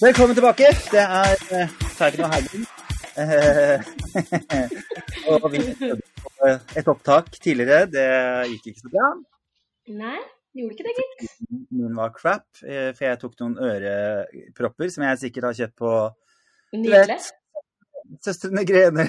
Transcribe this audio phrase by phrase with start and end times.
[0.00, 0.64] Velkommen tilbake.
[0.92, 1.68] Det er uh,
[2.22, 2.66] og Haugen.
[5.42, 7.86] og vi prøvde et opptak tidligere.
[7.90, 8.04] Det
[8.52, 9.06] gikk ikke så bra.
[9.98, 10.20] Nei,
[10.54, 11.10] det gjorde ikke det, gitt.
[11.74, 15.90] Min var crap, eh, for jeg tok noen ørepropper som jeg sikkert har kjøpt på
[16.76, 17.18] Nydelig.
[18.22, 19.08] Søstrene Grener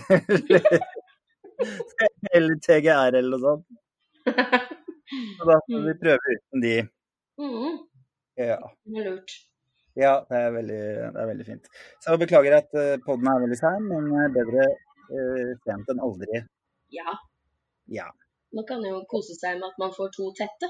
[2.34, 3.66] eller TGR eller noe sånt.
[5.38, 6.76] Så da får vi prøve uten de.
[7.38, 7.78] Mm,
[8.42, 8.58] Ja.
[8.90, 9.32] det er lurt.
[9.98, 10.80] Ja, det er veldig,
[11.16, 11.66] det er veldig fint.
[12.04, 16.02] Så jeg beklager at poden podden er veldig sein, men eh, bedre uh, sent enn
[16.06, 16.44] aldri.
[16.94, 17.16] Ja,
[17.90, 18.06] Ja.
[18.54, 20.68] man kan jo kose seg med at man får to tette.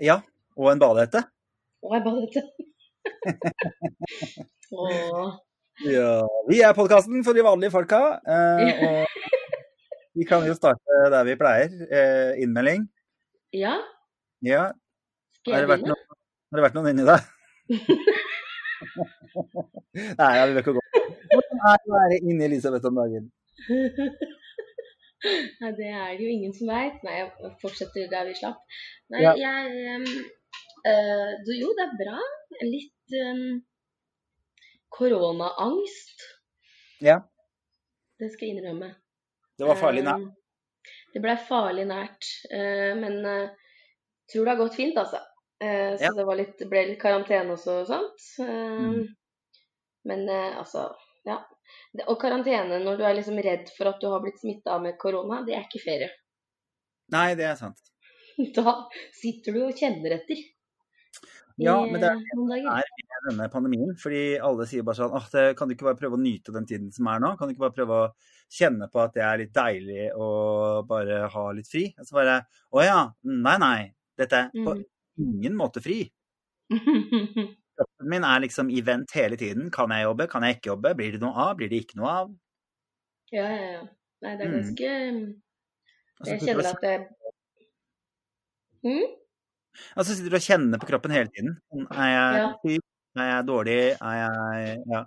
[0.00, 0.20] ja.
[0.58, 1.20] Og en badehette.
[1.86, 2.42] Og en badehette.
[4.74, 5.38] dette.
[5.86, 6.26] Ja.
[6.48, 8.00] Vi er podkasten for de vanlige folka.
[8.26, 9.06] eh, og
[10.18, 11.70] vi kan jo starte der vi pleier.
[11.92, 12.88] Uh, innmelding.
[13.54, 13.76] ja,
[14.42, 14.72] Ja.
[15.38, 15.94] skal jeg begynne?
[15.94, 17.20] har det vært noen inni deg?
[20.20, 20.82] Nei, jeg vil ikke gå.
[21.32, 23.30] Hvordan er det å være inni Elisabeth om dagen?
[25.60, 27.00] Nei, det er det jo ingen som veit.
[27.06, 28.60] Nei, jeg fortsetter der vi slapp.
[29.12, 29.32] Nei, Ja.
[29.34, 29.64] jeg
[30.86, 32.18] eh, du, Jo, det er bra.
[32.62, 33.58] Litt um,
[34.94, 36.26] koronaangst.
[37.04, 37.20] Ja.
[38.18, 38.92] Det skal jeg innrømme.
[39.58, 40.28] Det var farlig nært.
[41.14, 42.30] Det ble farlig nært.
[42.54, 43.50] eh, men uh,
[44.30, 45.20] tror det har gått fint, altså.
[45.60, 46.12] Eh, så Ja.
[46.14, 48.26] det var litt, ble litt karantene også og sånt.
[48.40, 49.06] Eh, Mm.
[50.04, 50.94] Men eh, altså,
[51.26, 51.40] ja.
[51.92, 54.96] Det, og karantene når du er liksom redd for at du har blitt smitta med
[54.98, 56.10] korona, det er ikke ferie.
[57.12, 57.80] Nei, det er sant.
[58.54, 58.86] Da
[59.18, 60.38] sitter du og kjenner etter.
[61.58, 63.96] Ja, men det er det noen er med denne pandemien.
[63.98, 66.92] Fordi alle sier bare sånn at Kan du ikke bare prøve å nyte den tiden
[66.94, 67.32] som er nå?
[67.36, 68.12] Kan du ikke bare prøve å
[68.48, 70.28] kjenne på at det er litt deilig å
[70.86, 71.88] bare ha litt fri?
[71.98, 72.36] Og så bare
[72.72, 73.00] Å ja.
[73.26, 73.80] Nei, nei.
[74.16, 74.84] Dette er på Mm.
[75.18, 76.00] Ingen måte fri.
[77.78, 79.70] Kroppen min er liksom i vent hele tiden.
[79.70, 80.26] Kan jeg jobbe?
[80.30, 80.94] Kan jeg ikke jobbe?
[80.98, 81.56] Blir det noe av?
[81.60, 82.32] Blir det ikke noe av?
[83.32, 83.82] ja, ja, ja.
[84.24, 84.56] Nei, det er Mm.
[84.58, 85.42] ganske mm.
[86.26, 86.94] Jeg kjenner at det
[88.82, 89.04] mm?
[89.94, 91.52] og så sitter du og kjenner på kroppen hele tiden.
[91.92, 92.78] Er jeg Ja.
[93.18, 93.78] Er jeg dårlig?
[94.00, 95.04] Er jeg Ja.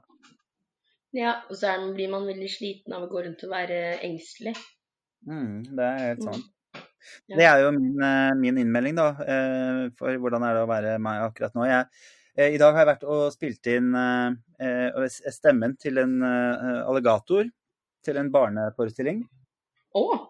[1.13, 4.55] Ja, og så man- blir man veldig sliten av å gå rundt og være engstelig.
[5.27, 6.33] Mm, det er helt Mm.
[6.33, 6.45] sant.
[7.27, 7.35] Ja.
[7.37, 10.97] Det er jo min, eh, min innmelding, da, eh, for hvordan er det å være
[11.01, 11.65] meg akkurat nå.
[11.67, 11.85] Jeg,
[12.37, 13.93] eh, I dag har jeg vært og spilt inn
[15.31, 17.49] stemmen til en alligator
[18.03, 19.23] til en barneforestilling.
[19.95, 20.27] Å!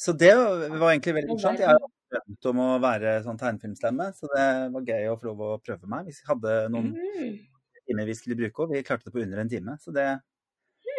[0.00, 1.58] Så det var egentlig veldig morsomt.
[1.60, 1.78] Jeg har
[2.10, 5.86] drømt om å være sånn tegnefilmstemme, så det var gøy å få lov å prøve
[5.90, 6.06] meg.
[6.06, 7.38] Vi hadde noen Mm.
[7.86, 9.76] timer vi skulle bruke, og vi klarte det på under en time.
[9.78, 10.06] Så det,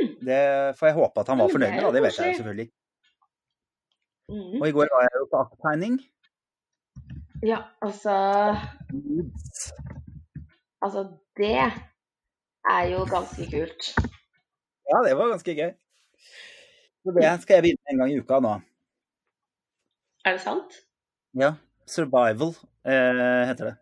[0.02, 0.26] Mm.
[0.26, 1.92] det får jeg håpe at han var Ja, fornøyd med, da.
[1.92, 2.78] Det vet jeg selvfølgelig ikke.
[4.32, 4.62] Mm.
[4.62, 5.96] Og i går var jeg jo på akttegning.
[7.44, 8.14] Ja, altså
[10.82, 11.02] Altså,
[11.38, 11.56] det
[12.76, 13.84] er jo ganske kult.
[14.90, 15.72] Ja, det var ganske gøy.
[17.04, 18.54] Så det skal jeg begynne en gang i uka nå.
[20.26, 20.80] Er det sant?
[21.34, 21.54] Ja.
[21.88, 22.54] Survival
[22.86, 23.76] eh, heter det.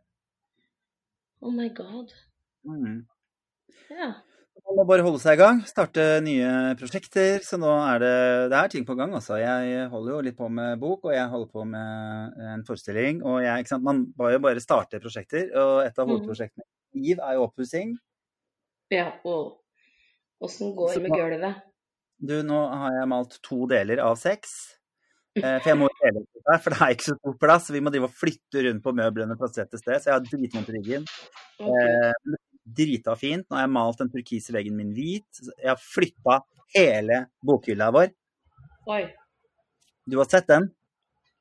[1.41, 2.13] Oh my god.
[2.63, 3.07] Mm.
[3.89, 4.13] Ja.
[4.69, 7.39] Man må bare holde seg i gang, starte nye prosjekter.
[7.41, 8.11] Så nå er det,
[8.51, 9.15] det er ting på gang.
[9.17, 9.39] Altså.
[9.41, 13.23] Jeg holder jo litt på med bok, og jeg holder på med en forestilling.
[13.25, 13.85] Og jeg, ikke sant?
[13.87, 16.13] Man må jo bare starte prosjekter, og et av Mhm.
[16.13, 16.67] hovedprosjektene
[16.99, 17.95] Liv er jo oppussing.
[18.89, 19.59] Ja, og
[20.41, 21.61] åssen går det med gulvet?
[22.19, 24.49] Du, nå har jeg malt to deler av seks.
[25.37, 27.69] Eh, for jeg må dele ut der, for det er ikke så stor plass.
[27.69, 30.25] Vi må drive og flytte rundt på møblene fra sted til sted, så jeg har
[30.25, 31.05] dritvondt i ryggen.
[31.61, 32.39] Ok.
[32.77, 33.45] Drita fint.
[33.47, 35.41] Nå har jeg malt den turkise veggen min hvit.
[35.55, 36.41] Jeg har flytta
[36.75, 38.13] hele bokhylla vår.
[38.89, 39.03] Oi.
[40.09, 40.69] Du har sett den?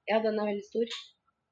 [0.09, 0.97] Ja, den er veldig stor.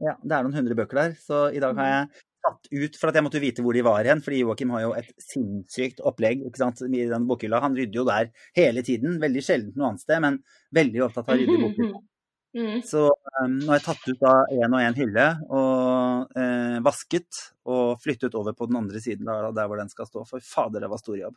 [0.05, 1.15] Ja, det er noen hundre bøker der.
[1.21, 4.07] Så i dag har jeg tatt ut for at jeg måtte vite hvor de var
[4.07, 7.63] hen, fordi Joakim har jo et sinnssykt opplegg ikke sant, i den bokhylla.
[7.65, 9.19] Han rydder jo der hele tiden.
[9.23, 10.39] Veldig sjelden noe annet sted, men
[10.77, 12.05] veldig opptatt av å rydde i bokhylla.
[12.55, 12.83] Mm.
[12.87, 17.41] Så um, nå har jeg tatt ut da én og én hylle og eh, vasket
[17.69, 20.23] og flyttet over på den andre siden der, der hvor den skal stå.
[20.29, 21.37] For fader, det var stor jobb.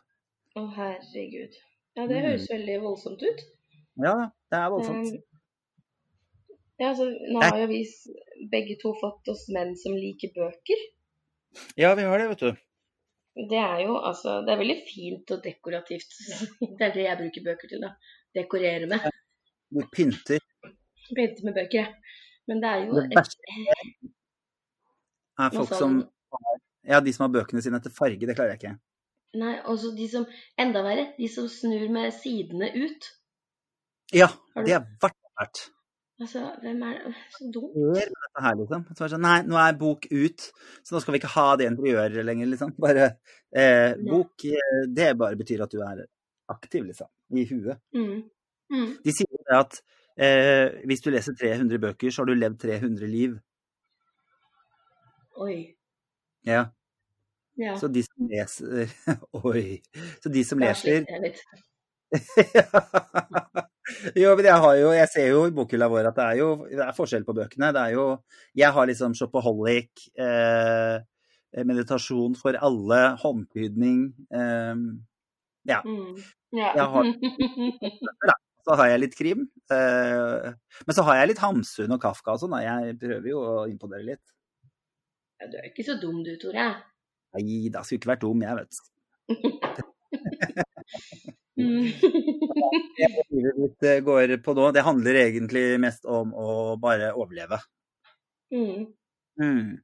[0.56, 1.58] Å, herregud.
[1.98, 2.24] Ja, det Mm.
[2.28, 3.42] høres veldig voldsomt ut.
[4.00, 4.14] Ja,
[4.52, 5.10] det er voldsomt.
[5.12, 7.82] Um, ja, altså, nå har jo vi
[8.48, 10.84] begge to fått oss menn som liker bøker.
[11.76, 12.66] Ja, vi har det, vet du.
[13.50, 16.16] Det er jo altså Det er veldig fint og dekorativt.
[16.78, 17.92] Det er det jeg bruker bøker til, da.
[18.34, 19.04] Dekorere med.
[19.70, 20.40] Du pynter.
[21.16, 21.92] Pynte med bøker.
[22.50, 23.58] Men det er jo Det verste
[25.40, 26.00] er folk som?
[26.86, 28.76] Ja, de som har bøkene sine etter farge, det klarer jeg ikke.
[29.40, 30.24] Nei, også de som
[30.58, 33.10] Enda verre, de som snur med sidene ut.
[34.16, 34.26] Ja,
[34.58, 35.60] det er verdt verdt.
[36.20, 37.14] Altså, hvem er det?
[37.32, 37.76] Så dumt.
[37.96, 38.82] Dette her, liksom?
[38.96, 40.48] Så sånn, Nei, nå er bok ut,
[40.84, 42.74] så nå skal vi ikke ha det interiøret lenger, liksom.
[42.84, 43.06] Bare
[43.56, 46.04] eh, Bok, eh, det bare betyr at du er
[46.52, 47.08] aktiv, liksom.
[47.32, 47.80] I huet.
[47.96, 48.18] Mm.
[48.74, 48.90] Mm.
[49.06, 49.80] De sier jo at
[50.20, 53.38] eh, hvis du leser 300 bøker, så har du levd 300 liv.
[55.40, 55.56] Oi.
[56.46, 56.66] Ja.
[57.60, 57.74] Ja.
[57.76, 58.88] Så de som leser
[59.44, 59.80] Oi.
[60.22, 61.40] Så de som Da leser jeg litt.
[64.18, 66.48] jo, men jeg har jo Jeg ser jo i bokhylla vår at det er jo
[66.70, 67.70] det er forskjell på bøkene.
[67.76, 68.06] Det er jo
[68.58, 70.96] Jeg har liksom shopaholic, eh,
[71.66, 74.00] meditasjon for alle, håndpydning
[74.32, 74.74] eh,
[75.70, 75.80] Ja.
[75.84, 76.16] Mm.
[76.56, 76.72] Ja.
[76.74, 77.14] Jeg har-
[78.66, 79.46] Så har jeg litt krim.
[79.72, 80.50] Eh,
[80.86, 82.56] men så har jeg litt Hamsun og Kafka og sånn.
[82.64, 84.24] Jeg prøver jo å imponere litt.
[85.40, 86.68] Ja, du er ikke så dum du, Tore.
[87.36, 88.82] Nei da, skulle ikke vært dum, jeg, vet du.
[91.60, 91.92] Mm.
[93.80, 97.60] Det eh, går på nå, det handler egentlig mest om å bare overleve.
[98.54, 98.86] mm.
[99.40, 99.78] Mm.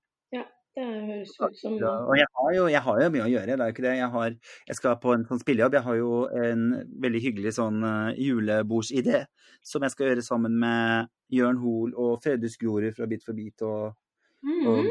[0.76, 3.54] Det høres ut som Ja, og jeg har, jo, jeg har jo mye å gjøre,
[3.54, 3.94] det er jo ikke det.
[3.96, 4.34] Jeg, har,
[4.68, 5.76] jeg skal på en sånn spillejobb.
[5.78, 6.66] Jeg har jo en
[7.04, 9.22] veldig hyggelig sånn uh, julebordsidé
[9.64, 13.64] som jeg skal gjøre sammen med Jørn Hoel og Fredrik Grorud fra Bit for bit
[13.66, 13.96] og
[14.44, 14.90] mm.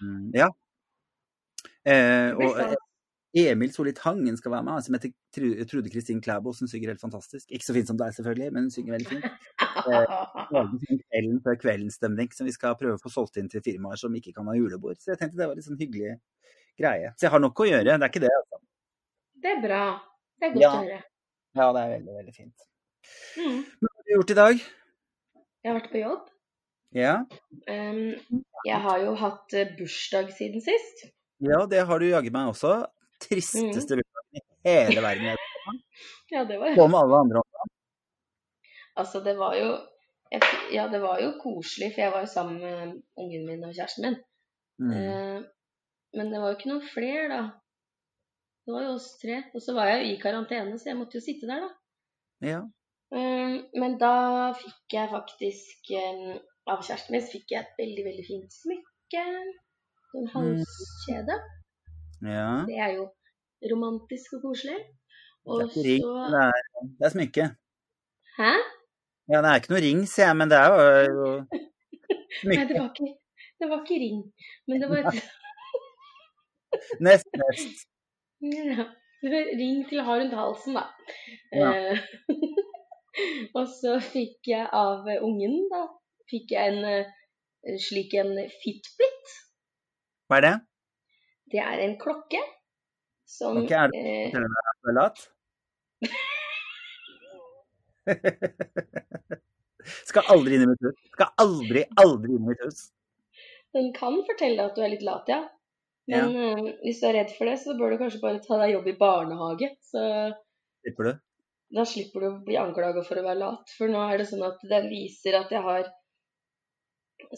[0.00, 0.48] mm, Ja.
[1.84, 2.74] Eh, og eh,
[3.34, 5.12] Emil Solli Tangen skal være med, som heter
[5.70, 7.46] Trude Kristin Klæbo, som synger helt fantastisk.
[7.54, 9.28] Ikke så fint som deg, selvfølgelig, men hun synger veldig fint.
[10.50, 14.14] Sånn kvelden før kveldens som vi skal prøve å få solgt inn til firmaer som
[14.18, 14.98] ikke kan ha julebord.
[14.98, 16.16] Så jeg tenkte det var litt sånn hyggelig
[16.80, 17.12] greie.
[17.16, 18.34] Så jeg har nok å gjøre, det er ikke det.
[18.40, 18.60] Altså.
[19.40, 19.84] Det er bra.
[20.40, 20.72] Det er godt Ja.
[20.74, 21.00] å høre.
[21.60, 22.68] Ja, det er veldig, veldig fint.
[23.38, 23.58] Mm.
[23.80, 24.60] Hva har du gjort i dag?
[25.62, 26.26] Jeg har vært på jobb.
[26.98, 27.14] Ja,
[27.70, 28.16] Um,
[28.66, 31.04] jeg har jo hatt eh, bursdag siden sist.
[31.38, 32.72] ja det har du jaggu meg også.
[33.24, 35.36] Tristeste bursdagen i hele verden.
[36.30, 37.40] Ja, det var Som alle andre.
[37.42, 37.64] også.
[39.00, 39.70] Altså, det var jo
[40.72, 44.04] Ja, det var jo koselig, for jeg var jo sammen med ungen min og kjæresten
[44.06, 44.16] min.
[44.78, 44.92] Mm.
[44.96, 45.40] Eh,
[46.16, 47.40] men det var jo ikke noen flere, da.
[48.64, 49.40] Det var jo oss tre.
[49.54, 51.70] Og så var jeg jo i karantene, så jeg måtte jo sitte der, da.
[52.52, 52.60] Ja.
[53.10, 54.14] Eh, men da
[54.62, 56.38] fikk jeg faktisk eh,
[56.70, 59.24] Av kjæresten min så fikk jeg et veldig, veldig fint smykke.
[60.20, 61.36] En halskjede.
[62.22, 62.48] Ja.
[62.68, 63.08] Det er jo
[63.72, 64.78] romantisk og koselig.
[64.80, 67.44] Det er Og ikke ring, så det er, det er smykke.
[68.38, 68.52] Hæ?
[69.30, 70.80] Ja, det er ikke noe ring, sier jeg, men det er jo
[71.16, 71.28] jo
[72.48, 73.12] Nei, det var ikke,
[73.60, 74.18] det var ikke ring.
[74.68, 75.20] Men det var et
[77.06, 77.86] Nest, nest.
[78.40, 78.84] Ja,
[79.60, 80.84] ring til å ha rundt halsen, da.
[81.52, 81.70] Ja.
[81.74, 81.98] Eh,
[83.58, 85.84] og så fikk jeg av ungen, da,
[86.30, 89.34] fikk jeg en eh, slik en Fitbit.
[90.30, 90.54] Hva er det?
[91.50, 92.40] Det er en klokke
[93.30, 95.28] som Ok, er det- eh, lat?
[100.10, 100.96] Skal aldri inn i mitt hus.
[101.14, 102.78] Skal aldri, aldri inn i mitt hus.
[103.74, 105.40] Den kan fortelle deg at du er litt lat, ja.
[106.10, 108.74] Men eh, hvis du er redd for det, så bør du kanskje bare ta deg
[108.74, 109.68] jobb i barnehage.
[109.86, 110.00] Så
[110.82, 111.12] Slipper du?
[111.70, 113.70] da slipper du å bli anklaga for å være lat.
[113.78, 115.84] For nå er det sånn at den viser at jeg har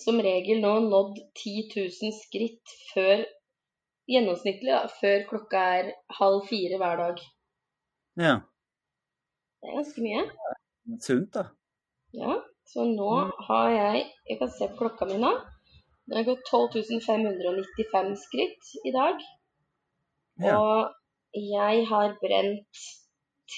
[0.00, 3.26] som regel nå nådd 10 000 skritt før
[4.10, 7.20] gjennomsnittlig, da, før klokka er halv fire hver dag.
[8.20, 8.34] Ja.
[9.62, 10.24] Det er ganske mye.
[11.00, 11.44] Sunt, da.
[12.16, 12.36] Ja,
[12.68, 13.12] så nå
[13.48, 15.32] har jeg Jeg kan se på klokka mi nå.
[16.08, 19.22] Det har gått 12.595 skritt i dag.
[20.42, 20.58] Ja.
[20.58, 22.82] Og jeg har brent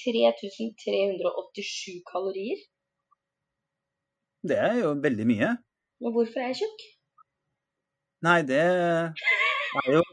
[0.03, 2.59] 3387 kalorier.
[4.45, 5.55] Det er jo veldig mye.
[6.05, 6.79] Og hvorfor er jeg tjukk?
[8.25, 10.03] Nei, det er jo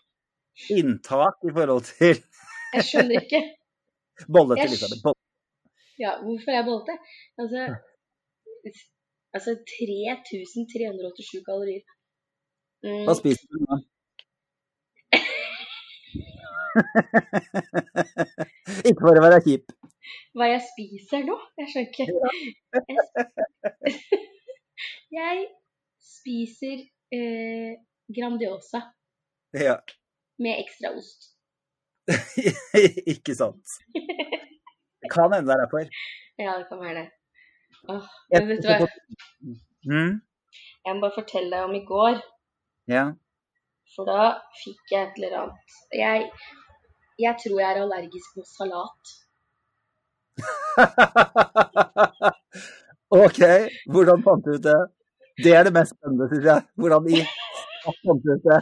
[0.71, 2.17] inntak i forhold til
[2.77, 3.41] Jeg skjønner ikke.
[4.33, 5.03] bolle til Elisabeth.
[5.05, 5.21] Bolle.
[6.01, 6.95] Ja, hvorfor er jeg bollete?
[7.39, 7.61] Altså,
[9.37, 11.85] altså 3387 kalorier.
[12.83, 13.75] Mm, Hva spiser du nå?
[18.89, 19.65] Ikke for å være kjip.
[20.37, 21.37] hva jeg spiser nå?
[21.61, 22.07] Jeg skjønner ikke.
[22.73, 22.85] Jeg,
[25.19, 25.37] jeg
[26.13, 26.77] spiser
[27.17, 27.73] eh,
[28.17, 28.81] Grandiosa
[29.57, 29.77] Ja.
[30.39, 31.29] Med ekstra ost.
[33.13, 33.65] Ikke sant.
[33.95, 35.85] Det kan hende det er derfor.
[36.41, 37.09] Ja, det kan være det.
[37.91, 38.87] Åh, men vet du hva?
[39.91, 40.13] Mm,
[40.87, 42.21] Jeg må bare fortelle deg om i går.
[42.91, 43.05] ja.
[43.93, 44.23] For da
[44.63, 45.73] fikk jeg et eller annet.
[45.93, 46.23] Jeg,
[47.21, 49.11] jeg tror jeg er allergisk mot salat.
[53.13, 53.41] OK,
[53.93, 54.79] hvordan fant du ut det?
[55.45, 56.65] Det er det mest spennende, syns jeg.
[56.81, 57.21] Hvordan i
[57.85, 58.61] fant du ut det?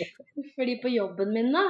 [0.56, 1.62] Fordi på jobben min da,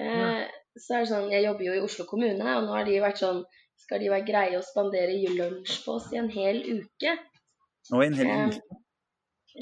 [0.00, 0.44] eh,
[0.76, 3.20] så er det sånn, jeg jobber jo i Oslo kommune, og nå har de vært
[3.22, 3.42] sånn,
[3.84, 7.12] skal de være greie å spandere lunsj på oss i en hel uke.
[7.94, 8.80] I en hel Eh, uke.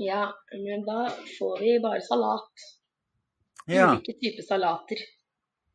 [0.00, 0.22] Ja,
[0.56, 2.68] men da får vi bare salat.
[3.68, 5.00] Ja, Ulike typer salater.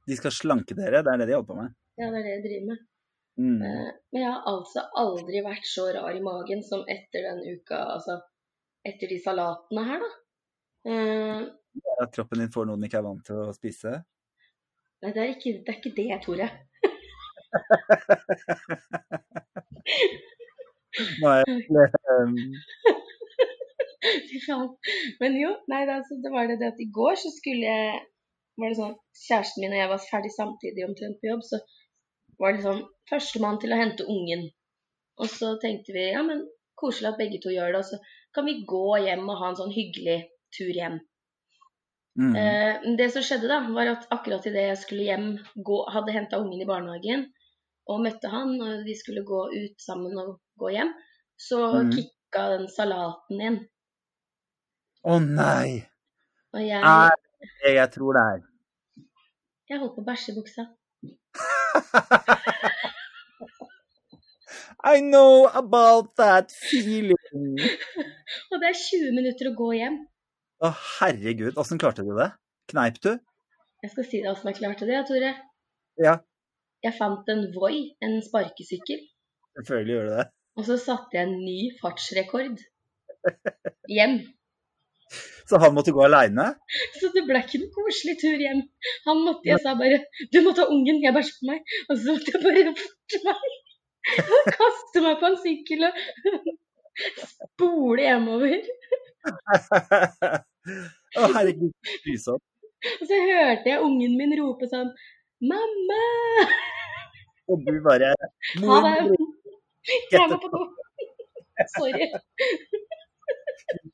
[0.08, 1.04] de skal slanke dere.
[1.04, 1.76] Det er det de holder på med.
[2.00, 2.86] Ja, det er det jeg driver med.
[3.38, 3.62] Mm.
[3.62, 7.78] Eh, Men jeg har altså aldri vært så rar i magen som etter den uka,
[7.98, 8.18] altså
[8.88, 10.10] etter de salatene her, da.
[12.02, 13.92] At kroppen din får noe den ikke er vant til å spise.
[15.04, 16.48] Nei, det er ikke det, er ikke det Tore.
[24.28, 24.70] Fy faen.
[25.22, 27.88] Men jo, nei, det, altså, det var det, det at i går så skulle jeg
[28.58, 28.96] var det sånn
[29.28, 31.58] Kjæresten min og jeg var ferdig samtidig omtrent på jobb, så
[32.42, 34.48] var det sånn førstemann til å hente ungen.
[35.22, 36.44] Og så tenkte vi ja, men
[36.78, 37.98] koselig at begge to gjør det, og så
[38.38, 40.20] kan vi gå hjem og ha en sånn hyggelig
[40.58, 41.00] tur hjem.
[42.20, 42.36] Mm.
[42.42, 46.42] Eh, det som skjedde da, var at akkurat idet jeg skulle hjem, gå, hadde henta
[46.44, 47.28] ungen i barnehagen
[47.88, 50.92] og møtte han, og vi skulle gå ut sammen og gå hjem,
[51.40, 51.94] så mm.
[51.96, 53.62] kicka den salaten inn.
[55.08, 55.86] Å nei!
[56.56, 57.16] Og jeg, Er
[57.64, 58.46] det jeg tror det er?
[59.68, 60.64] jeg holdt på å bæsje i buksa.
[64.88, 67.18] I know about that feeling.
[68.52, 69.98] Og det er 20 minutter å gå hjem.
[70.64, 71.58] Å, herregud.
[71.62, 72.32] Åssen klarte du det?
[72.72, 73.12] Kneip du?
[73.84, 75.34] Jeg skal si deg hvordan jeg klarte det, Tore.
[76.02, 76.16] Ja,
[76.86, 79.00] Jeg fant en Voi, en sparkesykkel,
[79.58, 80.26] selvfølgelig gjør du det.
[80.58, 82.60] og så satte jeg en ny fartsrekord.
[83.98, 84.20] Hjem.
[85.48, 86.46] Så han måtte gå aleine?
[87.00, 88.62] Så det ble ikke noen koselig tur hjem.
[89.06, 90.02] Han måtte, Jeg sa bare
[90.34, 91.64] 'Du må ta ungen, jeg bæsjer på meg'.
[91.88, 93.54] Og så måtte jeg bare forte meg.
[94.26, 96.02] Og kaste meg på en sykkel og
[97.32, 98.62] spole hjemover.
[101.18, 102.44] Å, herregud, så grusomt.
[103.02, 104.92] Og så hørte jeg ungen min rope sånn
[105.42, 106.48] 'Mamma!'
[107.48, 109.18] Og du bare Ha det.
[110.12, 110.64] Jeg må på do.
[111.78, 112.08] Sorry.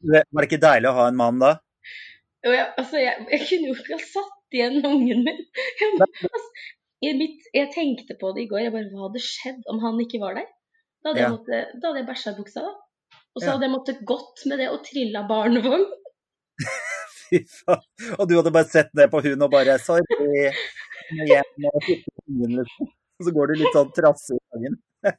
[0.04, 1.52] Var det ikke deilig å ha en mann da?
[2.44, 5.40] Jeg, altså, jeg, jeg kunne jo ikke ha satt igjen ungen min.
[5.80, 6.50] Jeg, altså,
[7.22, 8.66] mitt, jeg tenkte på det i går.
[8.66, 10.50] Jeg bare, Hva hadde skjedd om han ikke var der?
[11.04, 11.28] Da hadde Ja.
[11.30, 12.74] jeg, måtte, da hadde jeg bæsja i buksa, da.
[13.34, 13.52] Og så Ja.
[13.56, 15.86] hadde jeg måttet gått med det og trilla barnevogn.
[17.18, 17.82] Fy faen.
[18.20, 20.06] Og du hadde bare sett ned på hun og bare Sorry.
[20.20, 20.28] og
[22.60, 22.92] liksom.
[23.24, 24.80] Så går du litt sånn trassig i gangen.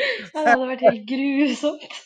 [0.00, 1.96] Det hadde vært helt grusomt.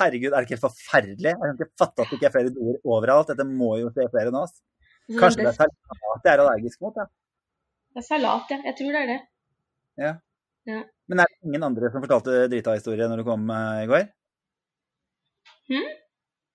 [0.00, 1.30] Herregud, er det ikke helt forferdelig?
[1.30, 3.28] Jeg kan ikke fatte at det ikke er flere doer overalt.
[3.30, 4.56] Dette må jo skje flere oss.
[5.10, 6.96] Kanskje det er salat jeg er allergisk mot?
[6.98, 7.06] Ja.
[7.94, 8.58] det er salat, ja.
[8.70, 9.20] Jeg tror det er det.
[10.66, 14.04] Men er det ingen andre som fortalte drita-historie når du kom eh, i går?
[15.70, 15.88] Hmm?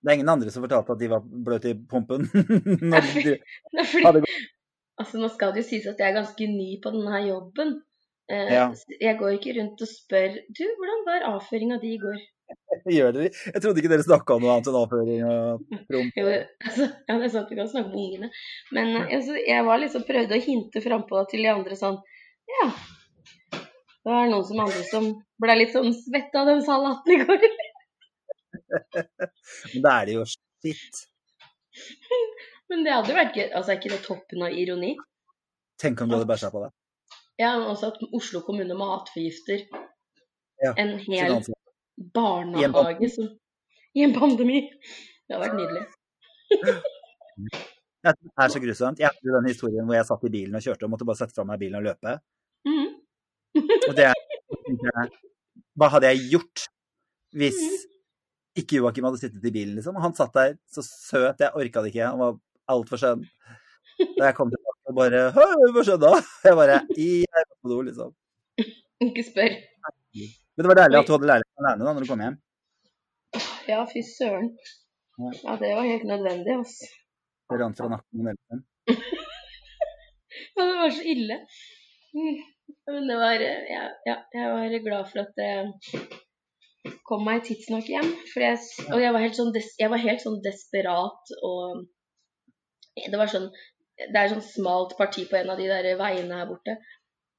[0.02, 2.28] Det er ingen andre som fortalte at de var bløte i pumpen?
[2.92, 3.34] når de,
[3.80, 4.12] er Ja,
[5.02, 7.76] altså, nå skal det jo sies at jeg er ganske ny på denne jobben.
[8.30, 8.70] Eh, Ja.
[9.00, 12.16] Jeg går ikke rundt og spør Du, hvordan var avføringa di i går?
[12.96, 13.30] gjør dere?
[13.50, 16.18] Jeg trodde ikke dere snakka om noe annet enn avføring og promp.
[16.20, 18.30] Jo, altså, ja, det er sant, vi kan snakke om ungene.
[18.76, 21.98] Men eh, altså, jeg var liksom prøvde å hinte frampå til de andre sånn
[22.60, 22.68] Ja.
[24.06, 25.06] Det var noen som andre som
[25.42, 27.46] ble litt sånn svett av den salaten i går.
[29.72, 31.00] Men da er det jo shit.
[32.70, 33.48] Men det hadde jo vært gøy.
[33.48, 34.92] Altså, er ikke det toppen av ironi?
[35.82, 36.70] Tenk om du hadde bæsja på det.
[37.36, 39.66] Ja, men også at Oslo kommune matforgifter
[40.62, 41.34] Ja, en hel
[42.14, 43.26] barnehage som
[43.92, 44.62] I en pandemi.
[45.26, 45.84] Det hadde vært nydelig.
[48.06, 49.00] Det er så grusomt.
[49.02, 51.34] Jeg hadde den historien hvor jeg satt i bilen og kjørte og måtte bare sette
[51.34, 52.12] fra meg bilen og løpe.
[53.88, 55.10] Og det er
[55.76, 56.66] Hva hadde jeg gjort
[57.36, 57.58] hvis
[58.56, 59.98] ikke Joakim hadde sittet i bilen, liksom?
[60.00, 62.06] Han satt der så søt, jeg orka det ikke.
[62.08, 62.38] Han var
[62.72, 63.26] altfor skjønn.
[64.16, 66.22] Da jeg kom tilbake og bare hva skjedde da?
[66.46, 68.14] Jeg bare I på do, liksom.
[69.04, 69.58] Ikke spør.
[70.16, 72.38] Men det var deilig at du hadde leilighet alene da når du kom hjem.
[73.68, 74.50] Ja, fy søren.
[75.20, 75.56] Ja.
[75.60, 76.88] Det var helt nødvendig, altså.
[77.50, 78.64] Det rant fra nakken nelven.
[80.56, 81.36] Ja, det var så ille.
[82.16, 82.36] Mm.
[82.86, 88.12] Men det var ja, ja, jeg var glad for at det kom meg tidsnok hjem.
[88.32, 88.58] For jeg,
[88.92, 91.86] og jeg var, helt sånn des, jeg var helt sånn desperat og
[92.96, 93.50] Det var sånn
[93.96, 96.76] Det er sånn smalt parti på en av de der veiene her borte.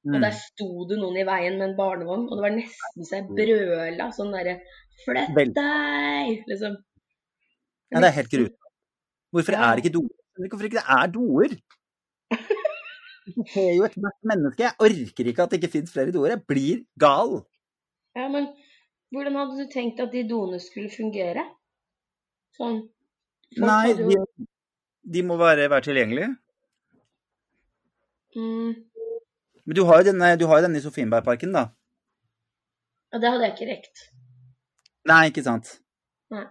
[0.08, 0.22] Og Mm.
[0.22, 3.26] der sto det noen i veien med en barnevogn, og det var nesten så jeg
[3.34, 4.54] brøla sånn derre
[5.04, 6.44] Flytt deg!
[6.50, 6.76] Liksom.
[7.92, 8.70] Ja, det er helt grusomt.
[9.34, 10.14] Hvorfor er det ikke doer?
[10.48, 11.54] Hvorfor ikke det er doer?
[13.28, 14.64] Du ser jo ethvert menneske.
[14.64, 16.32] Jeg orker ikke at det ikke fins flere doer.
[16.36, 17.38] Jeg blir gal.
[18.16, 18.48] Ja, men
[19.14, 21.44] hvordan hadde du tenkt at de doene skulle fungere?
[22.58, 22.82] Sånn
[23.62, 24.16] Nei, de,
[25.08, 26.28] de må være, være tilgjengelige.
[28.36, 28.72] mm,
[29.64, 31.62] Men du har jo denne, du har denne i Sofienbergparken, da.
[33.12, 34.02] Ja, det hadde jeg ikke rekt.
[35.08, 35.78] Nei, ikke sant.
[36.34, 36.44] Nei.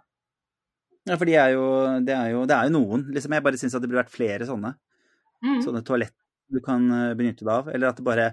[1.07, 1.65] Ja, for de er jo,
[2.03, 3.05] det, er jo, det er jo noen.
[3.13, 4.73] liksom Jeg bare syns at det burde vært flere sånne.
[5.45, 5.59] Mm.
[5.63, 6.15] Sånne toalett
[6.53, 7.67] du kan eh, benytte deg av.
[7.73, 8.27] Eller at det bare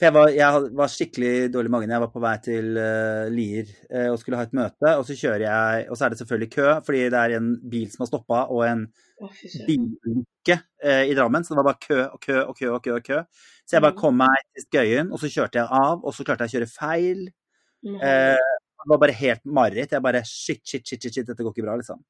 [0.00, 1.90] For jeg var, jeg var skikkelig dårlig i magen.
[1.92, 5.16] Jeg var på vei til uh, Lier uh, og skulle ha et møte, og så
[5.18, 8.08] kjører jeg Og så er det selvfølgelig kø, fordi det er en bil som har
[8.08, 8.86] stoppa, og en
[9.66, 11.44] bilulykke uh, i Drammen.
[11.44, 12.94] Så det var bare kø og kø og kø og kø.
[12.96, 13.18] og kø.
[13.66, 14.00] Så jeg bare Mm.
[14.00, 16.70] kom meg til Skøyen, og så kjørte jeg av, og så klarte jeg å kjøre
[16.72, 17.20] feil.
[17.84, 18.48] Eh,
[18.80, 19.92] det var bare helt mareritt.
[19.92, 22.00] Jeg bare shit, shit, shit, shit, shit, dette går ikke bra, liksom.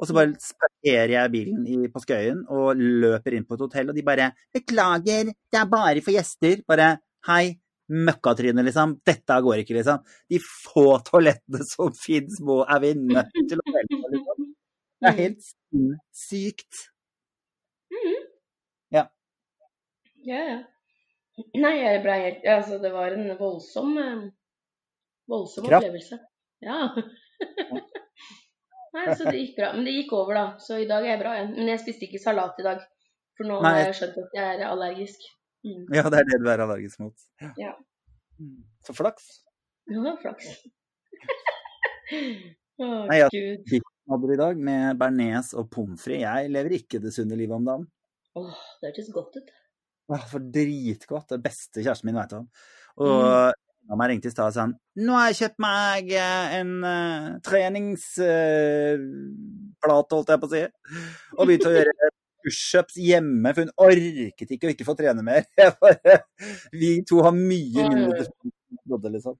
[0.00, 3.90] Og så bare sparkerer jeg bilen i, på Skøyen og løper inn på et hotell,
[3.92, 6.62] og de bare 'Beklager, det er bare for gjester'.
[6.68, 6.88] Bare
[7.28, 7.60] 'Hei,
[8.08, 8.96] møkkatryne', liksom.
[9.06, 10.00] Dette går ikke, liksom.
[10.30, 14.48] De få toalettene som fins, må er vi nødt til å velge liksom.
[15.00, 15.44] Det er helt
[16.16, 16.86] sykt.
[18.90, 19.04] Ja,
[20.24, 20.40] ja.
[20.48, 20.58] ja.
[21.56, 24.26] Nei, jeg ble helt Altså, det var en voldsom eh,
[25.30, 26.18] Voldsom opplevelse.
[26.60, 26.90] Ja.
[28.96, 29.68] Nei, så det gikk bra.
[29.76, 30.46] Men det gikk over, da.
[30.62, 31.52] Så i dag er jeg bra igjen.
[31.58, 32.82] Men jeg spiste ikke salat i dag.
[33.38, 33.70] For nå Nei.
[33.76, 35.28] har jeg skjønt at jeg er allergisk.
[35.66, 35.84] Mm.
[35.94, 37.26] Ja, det er det du er allergisk mot.
[37.42, 37.52] Ja.
[37.60, 37.72] ja.
[38.86, 39.30] Så flaks.
[39.90, 40.50] Ja, flaks.
[42.80, 43.30] Å, Nei, ja.
[43.32, 43.64] gud.
[43.70, 46.24] Du i dag med bearnés og pommes frites.
[46.24, 47.88] Jeg lever ikke det sunne livet om dagen.
[48.40, 49.50] Åh, det hørtes godt ut.
[50.10, 51.28] Åh, for dritgodt.
[51.30, 52.48] Det beste kjæresten min vet om.
[53.04, 53.58] Og mm.
[53.98, 57.26] Meg ringte i stad og sa han, nå har jeg kjøpt meg eh, en uh,
[57.46, 60.62] treningsplate, holdt jeg på å si,
[61.36, 62.10] og begynte å gjøre
[62.44, 65.42] pushups hjemme, for hun orket ikke å ikke få trene mer.
[66.80, 68.32] Vi to har mye mindre til
[68.70, 69.34] vi trodde, liksom.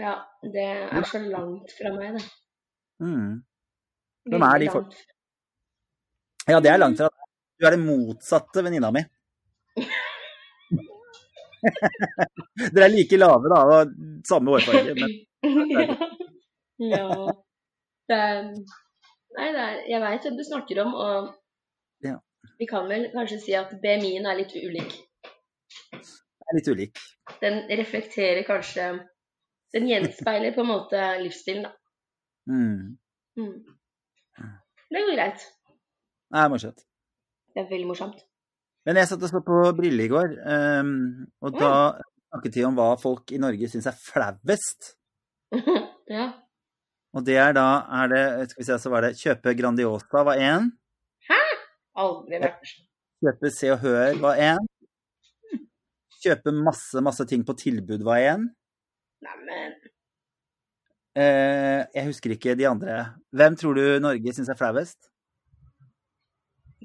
[0.00, 2.24] Ja, det er så langt fra meg, det.
[3.04, 3.32] Mm.
[4.30, 4.94] Hvem er de folk?
[6.48, 7.26] Ja, det er langt fra deg.
[7.60, 9.02] Du er det motsatte venninna mi.
[12.74, 13.92] Dere er like lave, da, og
[14.28, 14.94] samme hårfarge.
[14.96, 15.10] Men
[15.74, 15.84] ja.
[16.92, 17.06] ja.
[18.10, 18.40] Det er
[19.30, 21.28] Nei, det er, jeg veit hvem du snakker om, og
[22.02, 22.16] Ja.
[22.58, 24.96] vi kan vel kanskje si at BMI-en er litt ulik.
[25.94, 26.98] er litt ulik.
[27.40, 28.88] Den reflekterer kanskje
[29.70, 31.70] Den gjenspeiler på en måte livsstilen, da.
[32.50, 32.96] Mm.
[33.38, 33.52] Mm.
[34.90, 35.44] Det går greit.
[36.34, 36.82] Det er morsomt.
[37.54, 38.18] Det er veldig morsomt.
[38.88, 40.36] Men jeg satt og så på Brille i går,
[40.80, 40.92] um,
[41.44, 41.72] og da
[42.30, 44.94] snakket de om hva folk i Norge syns er flauest.
[46.14, 46.30] ja.
[47.10, 47.66] Og det er da
[48.00, 50.70] er det, Skal vi se, så var det kjøpe Grandiosa var én.
[52.00, 52.74] Aldri vært
[53.20, 54.68] Kjøpe Se og Hør var én.
[56.22, 58.46] Kjøpe masse, masse ting på tilbud var én.
[59.20, 59.74] Neimen
[61.18, 63.00] Eh, jeg husker ikke de andre.
[63.34, 65.10] Hvem tror du Norge syns er flauest?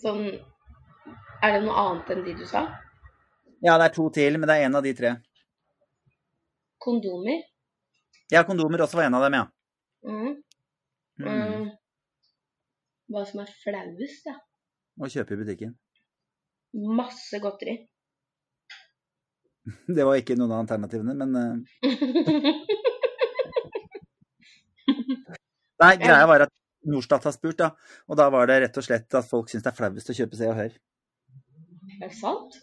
[0.02, 0.24] Sånn
[1.44, 2.62] Er det noe annet enn de du sa?
[3.66, 5.12] Ja, det er to til, men det er én av de tre.
[6.86, 7.40] Kondomer?
[8.32, 9.46] Ja, kondomer også var en av dem, ja.
[10.06, 10.34] Mm.
[11.22, 11.28] Mm.
[11.32, 11.66] Mm.
[13.12, 14.36] Hva som er flauest, ja.
[15.02, 15.72] Å kjøpe i butikken.
[17.00, 17.76] Masse godteri.
[19.98, 21.56] Det var ikke noen av alternativene, men eh,
[25.82, 26.54] Nei, greia var at
[26.86, 27.72] Norstat har spurt, da.
[28.10, 30.38] Og da var det rett og slett at folk syns det er flauest å kjøpe
[30.38, 30.74] Se og Hør.
[32.02, 32.58] Er det sant?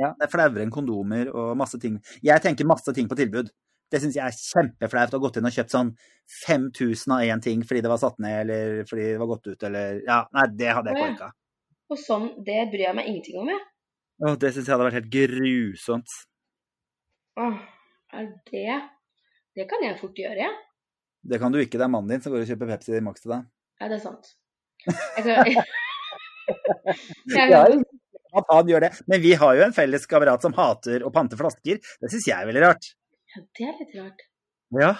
[0.00, 1.98] Ja, det er flauere enn kondomer og masse ting.
[2.24, 3.50] Jeg tenker masse ting på tilbud.
[3.92, 5.90] Det syns jeg er kjempeflaut å ha gått inn og kjøpt sånn
[6.46, 9.66] 5000 av én ting fordi det var satt ned, eller fordi det var gått ut,
[9.68, 11.28] eller Ja, nei, det hadde jeg ikke orka.
[11.92, 13.62] Og sånn, det bryr jeg meg ingenting om, jeg.
[14.22, 16.18] Åh, det syns jeg hadde vært helt grusomt.
[17.42, 17.60] Åh,
[18.16, 18.80] er det
[19.58, 20.60] Det kan jeg fort gjøre, jeg.
[21.28, 23.36] Det kan du ikke, det er mannen din som går og kjøper Pepsi Max til
[23.36, 23.44] deg.
[23.82, 24.32] Ja, det er sant.
[24.88, 25.36] Jeg kan,
[27.36, 27.66] jeg, Ja,
[28.38, 28.92] at han gjør det.
[29.10, 31.80] Men vi har jo en felles kamerat som hater å pante flasker.
[32.00, 32.92] Det syns jeg er veldig rart.
[33.34, 34.26] ja, det er litt rart.
[34.80, 34.94] Ja.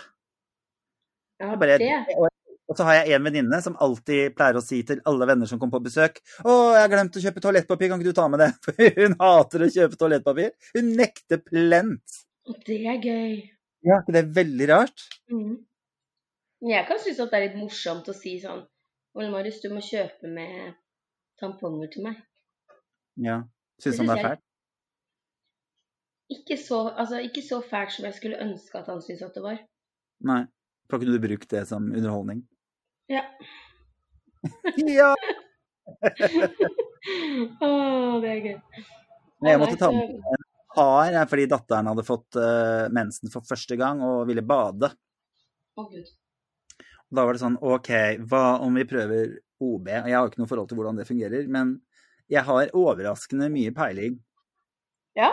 [1.42, 1.78] Ja, bare,
[2.14, 2.28] og,
[2.70, 5.58] og så har jeg en venninne som alltid pleier å si til alle venner som
[5.58, 8.44] kommer på besøk 'Å, jeg har glemt å kjøpe toalettpapir, kan ikke du ta med
[8.44, 10.52] det?' For hun hater å kjøpe toalettpapir.
[10.76, 12.20] Hun nekter plent.
[12.68, 13.34] Det er gøy.
[13.82, 15.06] Ja, ikke det er veldig rart?
[15.32, 15.56] Mm.
[16.62, 18.62] Jeg kan synes at det er litt morsomt å si sånn
[19.18, 20.76] Ole Marius, du må kjøpe med
[21.42, 22.20] tamponger til meg.
[23.20, 23.42] Ja.
[23.82, 24.44] Syns han det er fælt?
[26.32, 29.42] Ikke så, altså, ikke så fælt som jeg skulle ønske at han syntes at det
[29.44, 29.58] var.
[30.24, 30.42] Nei.
[30.88, 32.42] Får ikke du brukt det som underholdning?
[33.12, 33.24] Ja.
[35.00, 35.12] ja!
[37.62, 37.68] Å,
[38.22, 38.56] det er gøy.
[39.42, 43.44] Men jeg måtte ta med en har eh, fordi datteren hadde fått uh, mensen for
[43.44, 44.88] første gang og ville bade.
[45.76, 46.08] Oh, gud.
[47.12, 47.90] Da var det sånn OK,
[48.28, 49.90] hva om vi prøver OB?
[49.92, 51.76] Jeg har ikke noe forhold til hvordan det fungerer, men
[52.30, 54.18] jeg har overraskende mye peiling
[55.16, 55.32] Ja.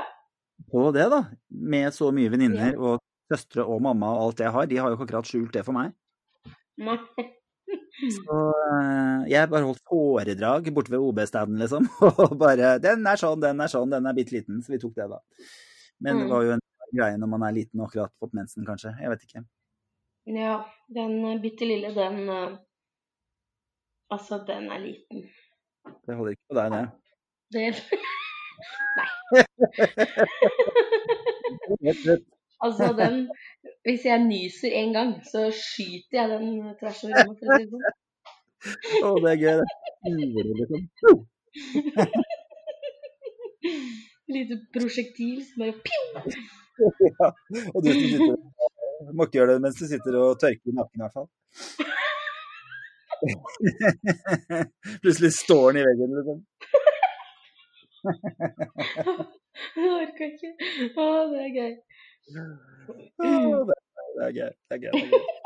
[0.72, 1.24] på det, da.
[1.50, 3.00] Med så mye venninner og
[3.32, 4.66] søstre og mamma og alt jeg har.
[4.66, 5.94] De har jo ikke akkurat skjult det for meg.
[6.78, 6.98] Nei.
[8.16, 8.36] Så
[8.74, 11.86] eh, jeg bare holdt foredrag borte ved OB-standen, liksom.
[12.26, 14.96] Og bare 'Den er sånn, den er sånn, den er bitte liten.' Så vi tok
[14.96, 15.20] det, da.
[16.02, 16.30] Men det Mm.
[16.32, 16.62] var jo en
[16.96, 18.96] greie når man er liten og akkurat fått mensen, kanskje.
[19.00, 19.44] Jeg vet ikke.
[20.26, 22.58] Ja, den bitte lille, den eh,
[24.12, 25.30] Altså, den er liten.
[26.06, 26.86] Det holder ikke på deg, Nei
[31.80, 32.26] Det rett.
[32.62, 33.30] Altså, den
[33.88, 36.48] Hvis jeg nyser en gang, så skyter jeg den
[36.80, 37.86] tvers over rommet, for å si det sånn.
[39.08, 39.68] Å, det er gøy, det.
[40.60, 41.16] Liksom.
[44.36, 46.02] Lite prosjektil som bare pju!
[46.80, 47.28] Ja.
[47.76, 48.38] Og du som sitter
[49.12, 51.28] Må ikke gjøre det mens du sitter og tørker nakken, i hvert fall.
[55.04, 56.38] Plutselig står den i veggen, liksom.
[59.76, 60.52] Jeg orker ikke.
[60.96, 61.74] Å, det er gøy.
[63.20, 63.32] Å,
[63.68, 63.78] det,
[64.16, 64.52] det er gøy.
[64.70, 64.94] Det er gøy.
[64.96, 65.38] Det er gøy.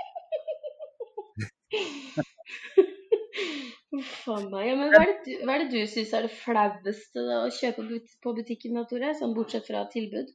[3.94, 4.68] Uff a meg.
[4.68, 7.52] Ja, men hva er, det hva er det du syns er det flaueste da, å
[7.54, 9.14] kjøpe på butikken, da, Tore?
[9.18, 10.32] Sånn bortsett fra tilbud?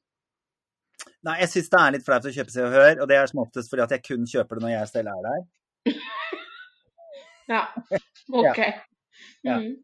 [1.27, 3.31] Nei, jeg syns det er litt flaut å kjøpe Se og Hør, og det er
[3.31, 5.41] som oftest fordi at jeg kun kjøper det når jeg selv er der.
[7.49, 7.63] Ja.
[8.33, 8.59] OK.
[9.45, 9.59] Ja.
[9.59, 9.77] Mhm.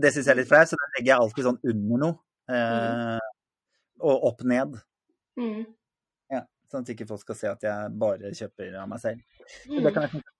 [0.00, 2.18] Det syns jeg er litt flaut, så da legger jeg alltid sånn under noe.
[2.50, 3.18] Eh,
[4.06, 4.76] og opp ned.
[5.40, 5.64] Mm.
[6.30, 9.24] Ja, sånn at ikke folk skal se at jeg bare kjøper av meg selv.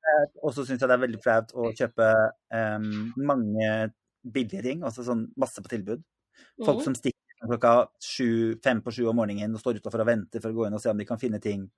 [0.05, 0.37] Flaut.
[0.45, 2.07] Og så syns jeg det er veldig flaut å kjøpe
[2.55, 2.79] eh,
[3.19, 3.73] mange
[4.23, 6.03] billige ting, altså sånn masse på tilbud.
[6.65, 6.85] Folk Mhm.
[6.85, 7.19] som stikker
[7.51, 10.67] klokka sju, fem på sju om morgenen og står utafor og venter for å gå
[10.69, 11.71] inn og se om de kan finne ting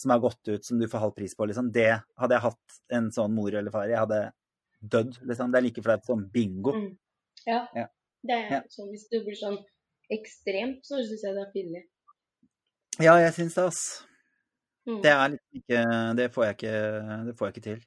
[0.00, 1.70] som har gått ut, som du får halv pris på, liksom.
[1.72, 4.32] Det hadde jeg hatt en sånn mor eller far, jeg hadde
[4.82, 5.52] dødd, liksom.
[5.52, 6.72] Det er like flaut som bingo.
[6.72, 6.90] Mm.
[7.46, 7.66] Ja.
[7.74, 7.86] Ja.
[8.22, 8.60] Det er Ja.
[8.68, 9.58] sånn hvis det blir sånn
[10.12, 11.82] ekstremt, så syns jeg det er pinlig.
[13.00, 14.06] Ja, jeg syns det, ass.
[14.88, 15.02] Mm.
[15.02, 17.80] Det er liksom ikke Det får jeg ikke, det får jeg ikke til.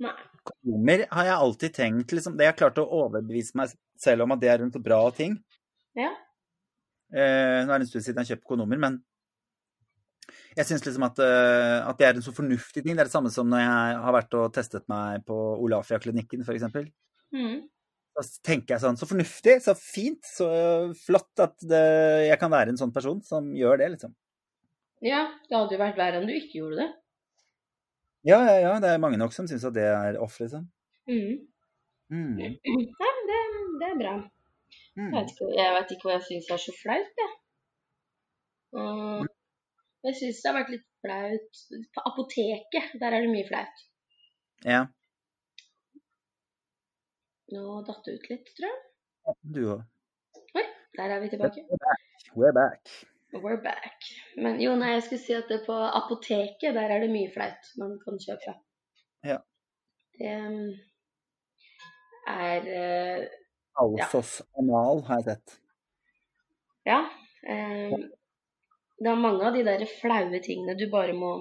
[0.00, 0.14] Nei.
[0.44, 4.32] Kondomer har jeg alltid tenkt liksom, Det har jeg klart å overbevise meg selv om
[4.32, 5.36] at det er en så bra ting.
[5.96, 6.12] Ja.
[7.12, 9.02] Eh, nå er det en stund siden jeg kjøpte kjøpt kondomer, men
[10.58, 12.96] jeg syns liksom at, eh, at det er en så fornuftig ting.
[12.96, 16.66] Det er det samme som når jeg har vært og testet meg på Olafia-klinikken, f.eks.
[17.34, 17.60] Mm.
[18.18, 20.48] Da tenker jeg sånn Så fornuftig, så fint, så
[20.98, 21.84] flott at det,
[22.26, 24.16] jeg kan være en sånn person som gjør det, liksom.
[25.04, 26.88] Ja, det hadde jo vært verre om du ikke gjorde det.
[28.26, 28.74] Ja, ja, ja.
[28.82, 30.66] Det er mange nok som syns at det er off, liksom.
[31.10, 31.38] Mhm.
[32.08, 32.38] Mm.
[33.04, 33.40] Ja, det,
[33.78, 34.18] det er bra.
[34.98, 35.12] Mm.
[35.12, 37.34] Jeg vet ikke, jeg vet ikke hva jeg syns er så flaut, jeg.
[38.74, 39.28] Og
[40.08, 41.60] jeg syns det har vært litt flaut
[41.94, 43.84] På apoteket, der er det mye flaut.
[44.66, 44.80] Ja.
[47.54, 48.82] Nå datt det ut litt, tror jeg.
[49.54, 49.86] Du òg.
[50.98, 51.62] Der er vi tilbake.
[52.34, 52.90] We're back.
[53.32, 54.08] We're back.
[54.36, 57.70] Men jo, nei, jeg skulle si at det på apoteket, der er det mye flaut
[57.80, 58.54] man kan kjøpe.
[59.30, 59.38] Ja.
[60.18, 60.72] Det um,
[62.32, 63.26] er uh,
[63.84, 65.58] Alsos anal har jeg sett.
[66.88, 67.02] Ja.
[67.46, 67.94] eh,
[68.98, 71.32] det er mange av de der flaue tingene du bare må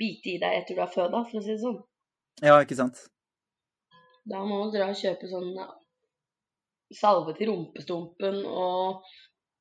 [0.00, 1.78] bite i deg etter du har føda, for å si det sånn.
[2.44, 2.98] Ja, ikke sant?
[4.26, 5.54] Da må du dra og kjøpe sånn
[6.94, 9.06] salve til rumpestumpen og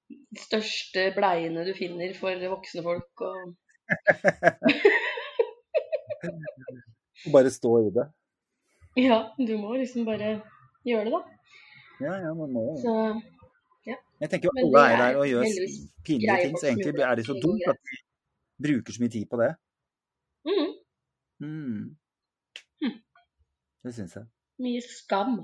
[0.10, 3.56] de største bleiene du finner for voksne folk og
[7.34, 8.06] Bare stå i det.
[8.98, 10.41] Ja, du må liksom bare
[10.86, 11.22] gjøre det, da.
[12.02, 12.76] Ja, ja, man må jo.
[12.82, 12.94] Så
[13.86, 15.43] Jeg tenker jo alle er er der og gjør
[16.08, 17.98] pinlige ting, så egentlig er det så dumt at de
[18.65, 19.52] bruker så mye tid på det.
[20.48, 20.71] mm,
[21.39, 21.98] Mm.
[22.82, 22.93] Hm.
[23.84, 24.26] Det syns jeg.
[24.63, 25.43] mye skam.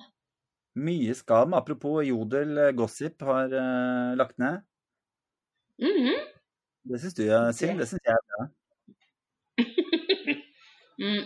[0.75, 1.53] Mye skam.
[1.53, 4.61] Apropos Jodel eh, Gossip har uh, lagt ned.
[5.79, 6.15] Mhm.
[6.83, 7.79] Det syns du, er synd.
[7.79, 8.47] Det syns jeg er bra.
[11.03, 11.23] mm.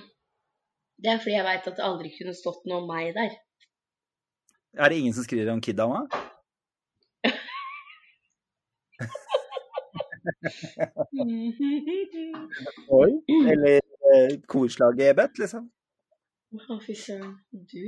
[0.98, 3.38] Det er fordi jeg veit at det aldri kunne stått noe om meg der.
[4.76, 6.08] Er det ingen som skriver om Kidama?
[13.00, 13.12] Oi.
[13.52, 15.66] Eller eh, korslaget Ebet, liksom?
[16.56, 17.34] Å, fy søren.
[17.52, 17.88] Du?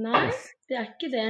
[0.00, 0.28] Nei,
[0.70, 1.26] det er ikke det.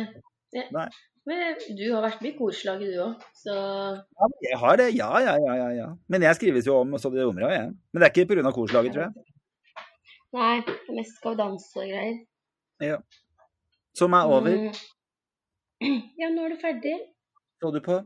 [0.54, 0.66] det.
[0.74, 0.88] Nei.
[1.28, 4.88] Men du har vært med i korslaget, du òg, så Ja, jeg har det.
[4.96, 5.56] Ja, ja, ja.
[5.60, 5.88] ja, ja.
[6.12, 7.68] Men jeg skrives jo om så det rommer av, jeg.
[7.92, 8.54] Men det er ikke pga.
[8.56, 9.12] korslaget, tror jeg.
[10.36, 13.02] Nei, det er mest skal vi danse og greier.
[13.98, 14.56] Som er over.
[14.56, 14.72] Mm.
[16.20, 16.96] Ja, nå er du ferdig.
[17.60, 18.02] Så du på?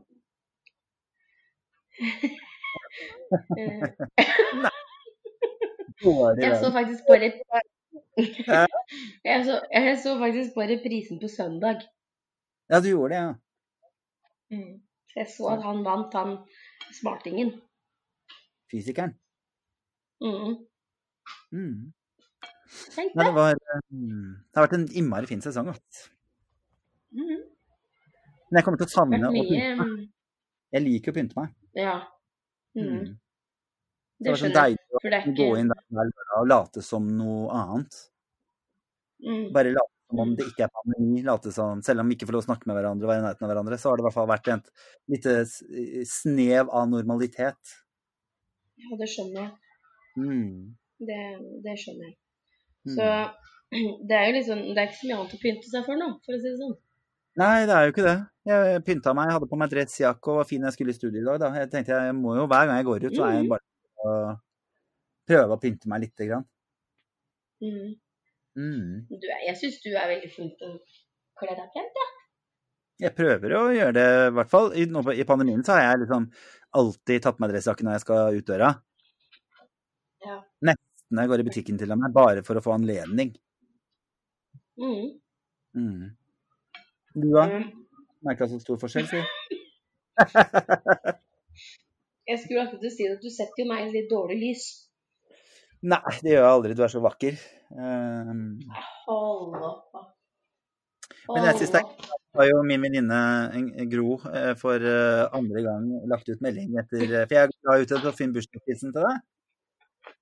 [6.41, 7.13] Jeg så faktisk på
[9.25, 11.81] jeg, så, jeg så faktisk på reprisen på søndag.
[12.69, 13.33] Ja, du gjorde det, ja.
[14.51, 14.81] Mm.
[15.15, 16.37] jeg så at han vant, han
[16.93, 17.51] smartingen.
[18.71, 19.13] Fysikeren.
[20.21, 20.55] Mm.
[21.51, 21.93] Mm.
[22.97, 23.33] Nei, det.
[23.35, 23.55] var,
[23.91, 25.69] um, det har vært en innmari fin sesong.
[27.11, 27.43] Mhm.
[28.49, 30.09] Men jeg kommer til å savne å pynte meg.
[30.75, 31.53] Jeg liker å pynte meg.
[31.75, 31.99] Ja.
[32.75, 32.89] Mhm.
[32.89, 33.05] Mm.
[34.15, 37.07] Det Det var sånn deilig å er gå inn der hver lørdag og late som
[37.17, 37.97] noe annet.
[39.25, 39.49] mm.
[39.53, 41.23] Bare late som om det ikke er pandemi.
[41.25, 43.25] Late som, selv om vi ikke får lov å snakke med hverandre og være i
[43.25, 44.71] nærheten av hverandre, så har det i hvert fall vært et
[45.11, 45.35] lite
[46.07, 47.75] snev av normalitet.
[48.79, 49.51] Ja, det skjønner jeg.
[50.15, 50.77] Mm.
[51.11, 51.21] Det,
[51.67, 52.17] det skjønner jeg.
[52.87, 52.95] Mm.
[52.95, 53.11] Så
[54.07, 56.09] det er jo liksom Det er ikke så mye annet å pynte seg for nå,
[56.23, 56.75] for å si det sånn.
[57.35, 58.15] Nei, det er jo ikke det.
[58.47, 61.25] Jeg pynta meg, hadde på meg dressjakke og var fin jeg skulle i studio i
[61.25, 61.39] dag.
[61.41, 61.51] Da.
[61.59, 63.65] Jeg tenkte jeg må jo hver gang jeg går ut, så er jeg bare
[64.05, 64.13] å
[65.27, 66.45] prøve å pynte meg lite grann.
[67.63, 67.95] Mm.
[68.55, 68.91] Mm.
[69.11, 70.77] Du jeg syns du er veldig flink til å
[71.41, 72.13] kle deg pent, jeg.
[73.03, 74.69] Jeg prøver å gjøre det, i hvert fall.
[74.71, 76.29] I, nå I pandemien så har jeg liksom
[76.79, 78.69] alltid tatt på meg dressjakke når jeg skal ut døra.
[80.23, 80.37] Ja.
[80.63, 83.33] Nesten når jeg går i butikken til og med, bare for å få anledning.
[84.79, 85.09] Mm.
[85.75, 86.15] Mm.
[87.15, 87.45] Du da?
[87.47, 87.69] Mm.
[88.27, 89.21] Merka så stor forskjell, si?
[92.25, 94.63] Jeg skulle akkurat si at du setter jo meg i litt dårlig lys.
[95.85, 96.73] Nei, det gjør jeg aldri.
[96.77, 97.35] Du er så vakker.
[97.69, 98.57] Um,
[99.05, 99.99] Hold opp.
[101.29, 103.19] Men jeg synes det er- har jo min venninne
[103.89, 107.89] Gro eh, for eh, andre gang lagt ut melding etter eh, For jeg la ut
[108.03, 109.15] så fin bursdagshilsen til deg.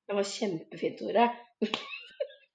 [0.07, 1.25] Det var kjempefint, Tore.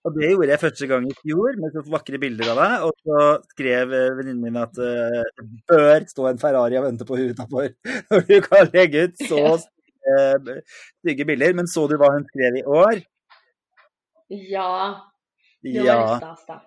[0.06, 2.84] Og det gjorde jeg første gang i fjor, med så vakre bilder av deg.
[2.86, 7.06] Og så skrev eh, venninnen min at eh, det bør stå en Ferrari og vente
[7.08, 7.72] på henne utafor
[8.12, 10.60] når du kan legge ut så stygge,
[11.02, 11.56] stygge bilder.
[11.58, 13.02] Men så du hva hun skrev i år?
[14.30, 14.70] Ja.
[15.64, 16.16] Det var Ja.
[16.22, 16.60] stas, da.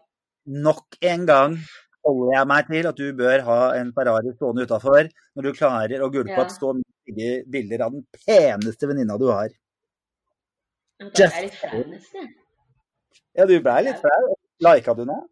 [0.52, 1.56] Nok en gang
[2.04, 6.02] holder jeg meg til at du bør ha en Ferrari stående utafor når du klarer
[6.04, 6.44] å gulpe Ja.
[6.44, 9.50] at så mye bilder av den peneste venninna du har.
[11.00, 12.36] Da er jeg litt jeg.
[13.38, 14.34] Ja, du blei litt flau.
[14.66, 15.24] Lika du noe?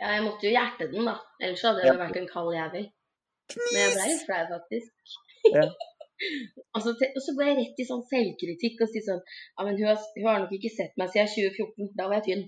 [0.00, 1.14] Ja, jeg måtte jo hjerte den, da.
[1.40, 1.98] Ellers hadde jeg Ja.
[2.00, 2.86] vært en kald jævel.
[3.56, 4.92] Men jeg ble litt flau, faktisk.
[5.54, 5.64] Ja.
[6.74, 9.76] og, så, og så ble jeg rett i sånn selvkritikk og si sånn Ja, men
[9.76, 11.92] hun har, hun har nok ikke sett meg siden 2014.
[11.98, 12.44] Da var jeg tynn.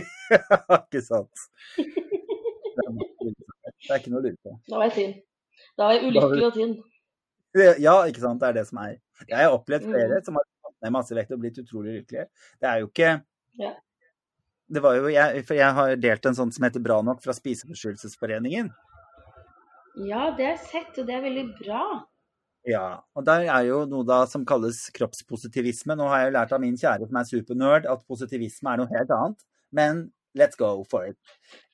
[0.86, 1.46] ikke sant.
[2.30, 4.54] Det er ikke noe å lure på.
[4.70, 5.14] Da var jeg tynn.
[5.78, 6.74] Da var jeg ulykkelig og tynn.
[7.82, 8.40] Ja, ikke sant.
[8.42, 8.96] Det er det som er.
[9.26, 9.92] Jeg har opplevd Mm.
[9.96, 10.46] flere som har
[10.84, 12.28] ned masse vekt og blitt utrolig lykkelige.
[12.60, 13.14] Det er jo ikke
[13.60, 13.74] Ja.
[14.70, 17.34] Det var jo jeg, for jeg har delt en sånn som heter Bra nok fra
[17.34, 18.68] Spiseforstyrrelsesforeningen.
[19.98, 21.82] Ja, det har jeg sett, og det er veldig bra.
[22.68, 25.96] Ja, og der er jo noe da som kalles kroppspositivisme.
[25.98, 28.92] Nå har jeg jo lært av min kjære som er supernerd at positivisme er noe
[28.92, 29.46] helt annet.
[29.74, 30.04] Men
[30.38, 31.18] let's go for it.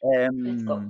[0.01, 0.81] Um, Let's go.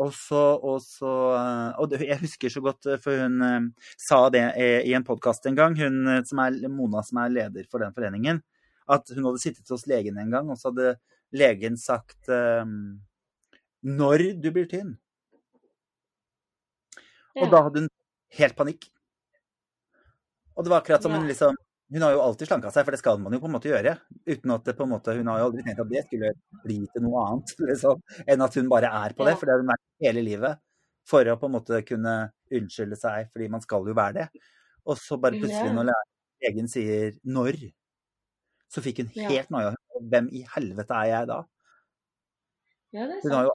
[0.00, 4.22] Og så, og så eh, Og jeg husker så godt, eh, for hun eh, sa
[4.32, 4.44] det
[4.88, 8.40] i en podkast en gang, hun som er Mona som er leder for den foreningen,
[8.90, 10.96] at hun hadde sittet hos legen en gang, og så hadde
[11.36, 12.30] legen sagt
[13.82, 14.96] Når du blir tynn.
[17.38, 17.92] Og da hadde hun
[18.40, 18.88] helt panikk.
[20.56, 21.56] Og det var akkurat som hun liksom
[21.90, 23.96] Hun har jo alltid slanka seg, for det skal man jo på en måte gjøre.
[24.28, 26.28] Uten at det på en måte Hun har jo aldri tenkt at det skulle
[26.62, 29.34] bli til noe annet liksom, enn at hun bare er på det.
[29.40, 30.60] For det har hun vært hele livet.
[31.10, 32.14] For å på en måte kunne
[32.54, 34.28] unnskylde seg, fordi man skal jo være det.
[34.86, 35.98] Og så bare plutselig, når le-
[36.46, 37.72] legen sier 'når',
[38.70, 39.74] så fikk hun helt noia.
[40.00, 41.40] Hvem i helvete er jeg da?
[42.94, 43.52] Ja, det Hun har jo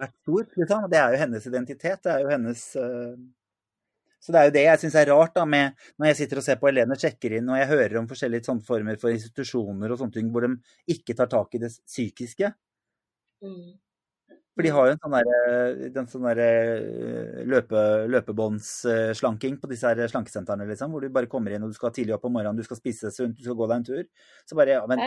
[0.00, 0.90] vært stor, liksom.
[0.90, 2.02] Det er jo hennes identitet.
[2.02, 3.14] Det er jo hennes eh,
[4.26, 6.44] Så det er jo det jeg syns er rart da, med når jeg sitter og
[6.48, 10.00] ser på elevene sjekker inn, og jeg hører om forskjellige sånne former for institusjoner og
[10.00, 10.56] sånne ting hvor de
[10.96, 12.50] ikke tar tak i det psykiske.
[13.46, 13.76] Mm.
[14.56, 16.40] For de har jo en sånn derre den sånn der
[17.46, 21.92] løpe, løpebåndsslanking på disse her slankesentrene, liksom, hvor du bare kommer inn og du skal
[21.94, 24.32] tidlig opp om morgenen, du skal spise sunt, du skal gå deg en tur.
[24.48, 25.04] Så bare Ja, men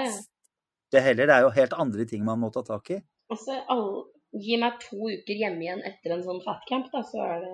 [0.93, 3.01] det heller, det er jo helt andre ting man må ta tak i.
[3.33, 4.05] Altså, alle,
[4.37, 7.51] gi meg to uker hjemme igjen etter en sånn fatcamp, da, så er det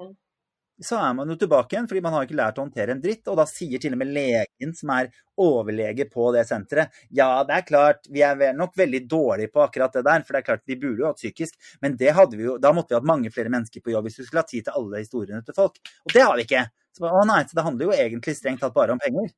[0.84, 3.28] så er man jo tilbake igjen, fordi man har ikke lært å håndtere en dritt.
[3.32, 7.56] Og da sier til og med legen, som er overlege på det senteret, ja, det
[7.58, 10.66] er klart, vi er nok veldig dårlige på akkurat det der, for det er klart,
[10.68, 13.32] vi burde jo hatt psykisk, men det hadde vi jo, da måtte vi hatt mange
[13.32, 15.80] flere mennesker på jobb hvis vi skulle ha tid til alle historiene til folk.
[16.04, 16.68] Og det har vi ikke.
[16.96, 19.32] Så, å nei, så det handler jo egentlig strengt tatt bare om penger.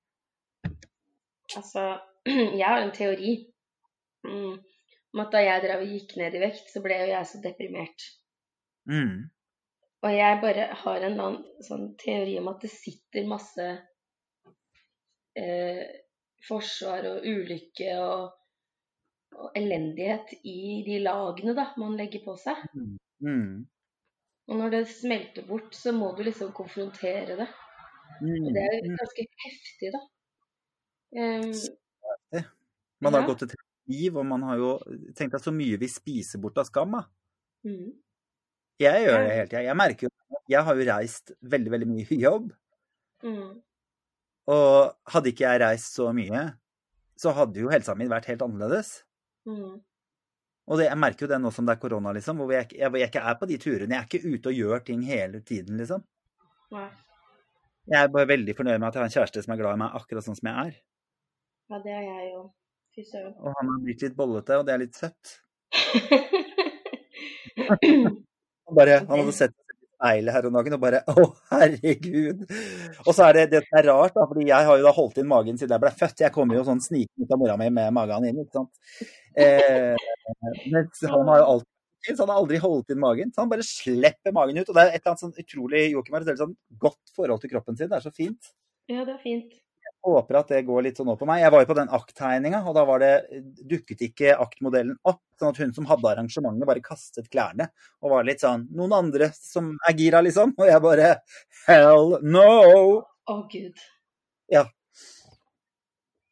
[1.58, 1.88] Altså,
[2.60, 3.38] jeg har en teori
[4.26, 4.54] mm,
[5.13, 7.41] om at da jeg drev og gikk ned i vekt, så ble jo jeg så
[7.45, 8.12] deprimert.
[8.89, 9.28] Mm.
[10.08, 13.65] Og jeg bare har en annen sånn teori om at det sitter masse
[15.36, 15.82] eh,
[16.48, 18.30] forsvar og ulykke og,
[19.36, 22.62] og elendighet i de lagene da, man legger på seg.
[23.20, 23.65] Mm.
[24.48, 27.50] Og når det smelter bort, så må du liksom konfrontere det.
[28.24, 28.46] Mm.
[28.48, 30.06] Og det er ganske heftig, da.
[31.17, 31.52] Um,
[33.04, 33.28] Man har Ja.
[33.28, 33.54] gått et
[33.91, 34.70] liv, og man har jo
[35.15, 36.96] tenkt at så mye vi spiser bort av skam.
[36.96, 37.04] Da.
[37.67, 37.91] Mm.
[38.81, 39.63] Jeg gjør det hele tida.
[39.65, 42.51] Jeg merker jo Jeg har jo reist veldig, veldig mye i jobb.
[43.25, 43.57] Mm.
[44.53, 46.43] Og hadde ikke jeg reist så mye,
[47.19, 48.93] så hadde jo helsa mi vært helt annerledes.
[49.49, 49.81] Mm.
[50.67, 52.91] Og det, jeg merker jo det nå som det er korona, liksom, hvor jeg, jeg,
[53.01, 53.95] jeg ikke er på de turene.
[53.95, 56.03] Jeg er ikke ute og gjør ting hele tiden, liksom.
[56.75, 56.87] Nei.
[57.87, 59.81] Jeg er bare veldig fornøyd med at jeg har en kjæreste som er glad i
[59.83, 60.79] meg akkurat sånn som jeg er.
[61.71, 62.41] Ja, det er jeg jo.
[62.95, 63.35] Fy søren.
[63.39, 65.37] Og han har blitt litt bollete, og det er litt søtt.
[68.67, 72.43] Han, bare, han hadde sett seg i speilet her om dagen og bare Å, herregud.
[73.06, 75.21] Og så er det det som er rart, da, fordi jeg har jo da holdt
[75.21, 76.25] inn magen siden jeg ble født.
[76.25, 79.10] Jeg kommer jo sånn snikende ut av mora mi med magen inn, ikke sant.
[79.38, 79.95] Eh,
[80.67, 81.73] men han har jo alltid
[82.08, 83.32] så han har aldri holdt inn magen.
[83.34, 84.69] Så han bare slipper magen ut.
[84.69, 87.43] Og det er et eller annet sånn utrolig Joakim har et veldig sånn godt forhold
[87.43, 87.89] til kroppen sin.
[87.91, 88.51] Det er så fint.
[88.88, 89.58] Ja, det er fint.
[90.08, 91.41] Håper at det går litt sånn opp på meg.
[91.41, 95.20] Jeg var jo på den akttegninga, og da var det, dukket ikke aktmodellen opp.
[95.36, 97.67] Sånn at hun som hadde arrangementet, bare kastet klærne.
[98.00, 100.56] Og var litt sånn Noen andre som er gira, liksom?
[100.56, 101.10] Og jeg bare
[101.65, 102.46] Hell no!
[103.28, 103.84] Å, gud.
[104.54, 104.63] Ja.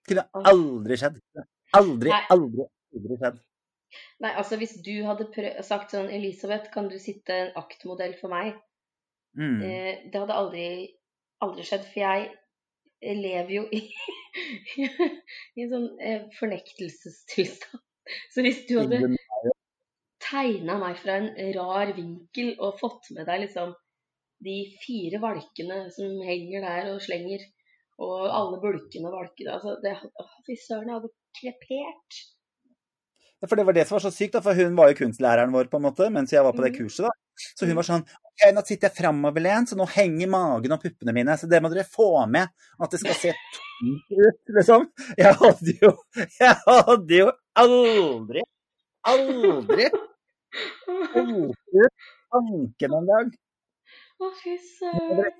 [0.07, 1.19] Kunne aldri skjedd.
[1.75, 2.21] Aldri, Nei.
[2.31, 3.43] aldri, aldri skjedd.
[4.23, 5.27] Nei, altså hvis du hadde
[5.67, 8.55] sagt sånn Elisabeth, kan du sitte en aktmodell for meg?
[9.35, 9.59] Mm.
[9.59, 10.67] Eh, det hadde aldri,
[11.43, 12.29] aldri skjedd, for jeg
[13.05, 13.81] lever jo i,
[15.55, 17.81] i en sånn eh, fornektelsestilstand.
[18.33, 19.01] Så hvis du hadde
[20.25, 23.73] tegna meg fra en rar vinkel og fått med deg liksom
[24.45, 27.43] de fire valkene som henger der og slenger,
[28.01, 32.17] og alle bulkene og valkene altså det, å, Fy søren, jeg hadde krepert.
[33.39, 35.53] Ja, For det var det som var så sykt, da, for hun var jo kunstlæreren
[35.55, 36.81] vår på en måte, mens jeg var på det Mhm.
[36.83, 37.07] kurset.
[37.07, 37.13] da.
[37.55, 41.13] Så hun var sånn OK, nå sitter jeg framoverlent, så nå henger magen og puppene
[41.15, 41.37] mine.
[41.39, 42.51] Så det må dere få med,
[42.83, 44.89] at det skal se tungt ut, liksom.
[45.21, 45.91] Jeg hadde jo
[46.41, 47.29] Jeg hadde jo
[47.63, 48.43] aldri,
[49.07, 49.87] aldri
[51.15, 51.95] ut
[52.35, 53.31] tanken engang.
[54.19, 55.31] Å, fy søren.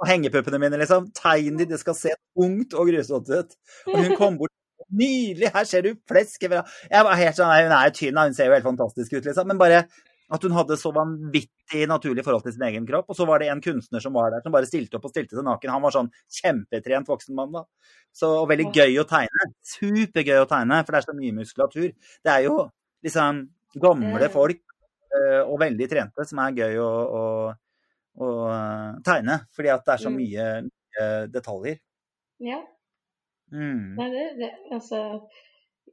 [0.00, 1.10] Og hengepuppene mine, liksom.
[1.16, 3.54] Tegn de, det skal se tungt og grusomt ut.
[3.92, 4.56] Og hun kom bort
[4.92, 5.48] Nydelig!
[5.54, 6.42] Her ser du flesk.
[6.44, 9.48] Jeg var helt sånn, Hun er jo tynn, hun ser jo helt fantastisk ut, liksom.
[9.48, 9.84] Men bare
[10.32, 13.10] at hun hadde så vanvittig naturlig forhold til sin egen kropp.
[13.12, 15.36] Og så var det en kunstner som var der, som bare stilte opp og stilte
[15.36, 15.72] seg naken.
[15.74, 16.08] Han var sånn
[16.40, 17.64] kjempetrent voksen mann, da.
[18.16, 19.48] Så og veldig gøy å tegne.
[19.74, 21.90] Supergøy å tegne, for det er så mye muskulatur.
[22.24, 22.56] Det er jo
[23.04, 23.42] liksom
[23.82, 24.32] gamle Mm.
[24.32, 24.60] folk
[25.12, 26.90] øh, og veldig trente som er gøy å,
[27.20, 27.22] å,
[28.24, 29.38] å øh, tegne.
[29.52, 30.16] Fordi at det er så Mm.
[30.22, 31.78] mye, mye detaljer.
[32.40, 32.62] Ja.
[33.52, 33.94] Mm.
[34.00, 34.98] Nei, det, det Altså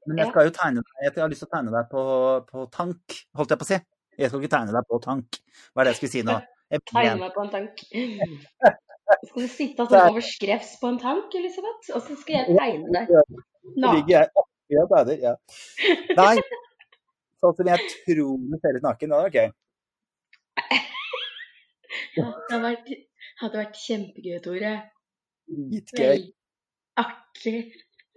[0.07, 2.03] Men jeg skal jo tegne deg Jeg har lyst til å tegne deg på,
[2.47, 3.79] på tank, holdt jeg på å si.
[4.19, 5.37] Jeg skal ikke tegne deg på tank.
[5.71, 6.37] Hva er det jeg skulle si nå?
[6.69, 7.83] Jeg, tegne meg på en tank.
[9.09, 11.87] Skal du sitte sånn over skrevs på en tank, Elisabeth?
[11.97, 13.07] Og så skal jeg tegne deg
[13.81, 14.11] naken.
[14.11, 15.15] jeg oppi.
[15.23, 15.33] Ja.
[16.19, 16.35] Nei.
[17.41, 19.09] Sånn som jeg tror du ser ut naken.
[19.09, 19.55] Det hadde vært OK.
[22.13, 22.93] Det hadde vært,
[23.41, 24.73] hadde vært kjempegøy, Tore.
[25.49, 26.29] Dritgøy.
[27.01, 27.59] Artig.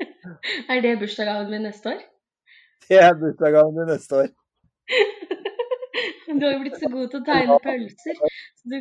[0.73, 2.01] Er det bursdagsgaven min neste år?
[2.89, 4.33] Det er bursdagsgaven din neste år.
[6.41, 8.21] Du har jo blitt så god til å tegne pølser.
[8.61, 8.79] Så du,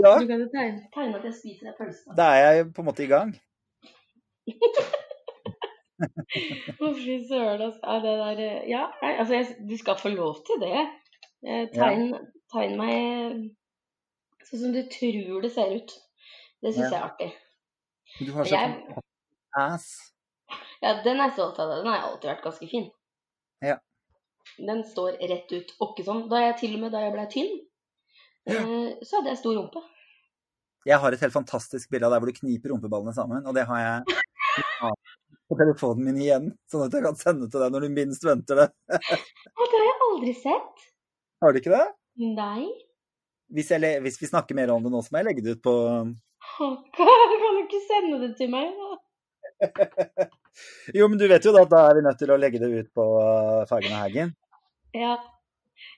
[0.00, 2.16] Ja, du kan jo tegne, tegne at jeg spiser en pølse.
[2.16, 3.32] da er jeg på en måte i gang.
[6.00, 7.96] Å, fy søren, altså.
[8.04, 10.84] Det der eh, Ja, nei, altså, jeg, du skal få lov til det.
[11.74, 12.20] Tegn, ja.
[12.52, 15.92] tegn meg sånn som du tror det ser ut.
[16.64, 16.90] Det syns Ja.
[16.90, 17.30] jeg er artig.
[18.26, 18.96] Du har så Jeg,
[19.60, 19.86] ass.
[20.82, 21.70] ja, den er jeg stolt av.
[21.78, 22.88] Den har alltid vært ganske fin.
[23.64, 23.76] Ja.
[24.58, 25.72] Den står rett ut.
[25.86, 26.26] Åkke sånn.
[26.30, 27.56] Da jeg til og med da jeg ble tynn,
[28.50, 28.60] ja.
[29.04, 29.82] så hadde jeg stor rumpe.
[30.88, 33.66] Jeg har et helt fantastisk bilde av deg hvor du kniper rumpeballene sammen, og det
[33.68, 34.20] har jeg
[35.50, 38.62] på telefonen min igjen, sånn at jeg kan sende til deg når du minst venter
[38.62, 38.68] det.
[38.96, 40.86] ja, det har jeg aldri sett.
[41.44, 41.84] Har du ikke det?
[42.38, 42.64] Nei.
[43.50, 45.62] Hvis, jeg, hvis vi snakker mer om det nå, så må jeg legge det ut
[45.64, 45.74] på
[46.60, 48.90] Kan du ikke sende det til meg, da?
[50.96, 52.70] Jo, men du vet jo da at da er vi nødt til å legge det
[52.70, 53.04] ut på
[53.70, 54.32] Fargen og Hagen.
[54.94, 55.16] Ja.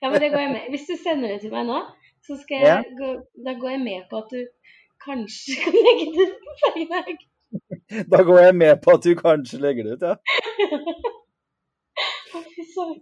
[0.02, 0.68] ja, men det går jeg med.
[0.74, 1.78] Hvis du sender det til meg nå,
[2.26, 2.80] så skal jeg Ja.
[3.00, 3.10] gå,
[3.46, 4.40] da går jeg med på at du
[5.04, 7.22] kanskje kan legge det ut på Facebook.
[8.12, 10.14] Da går jeg med på at du kanskje legger det ut, ja.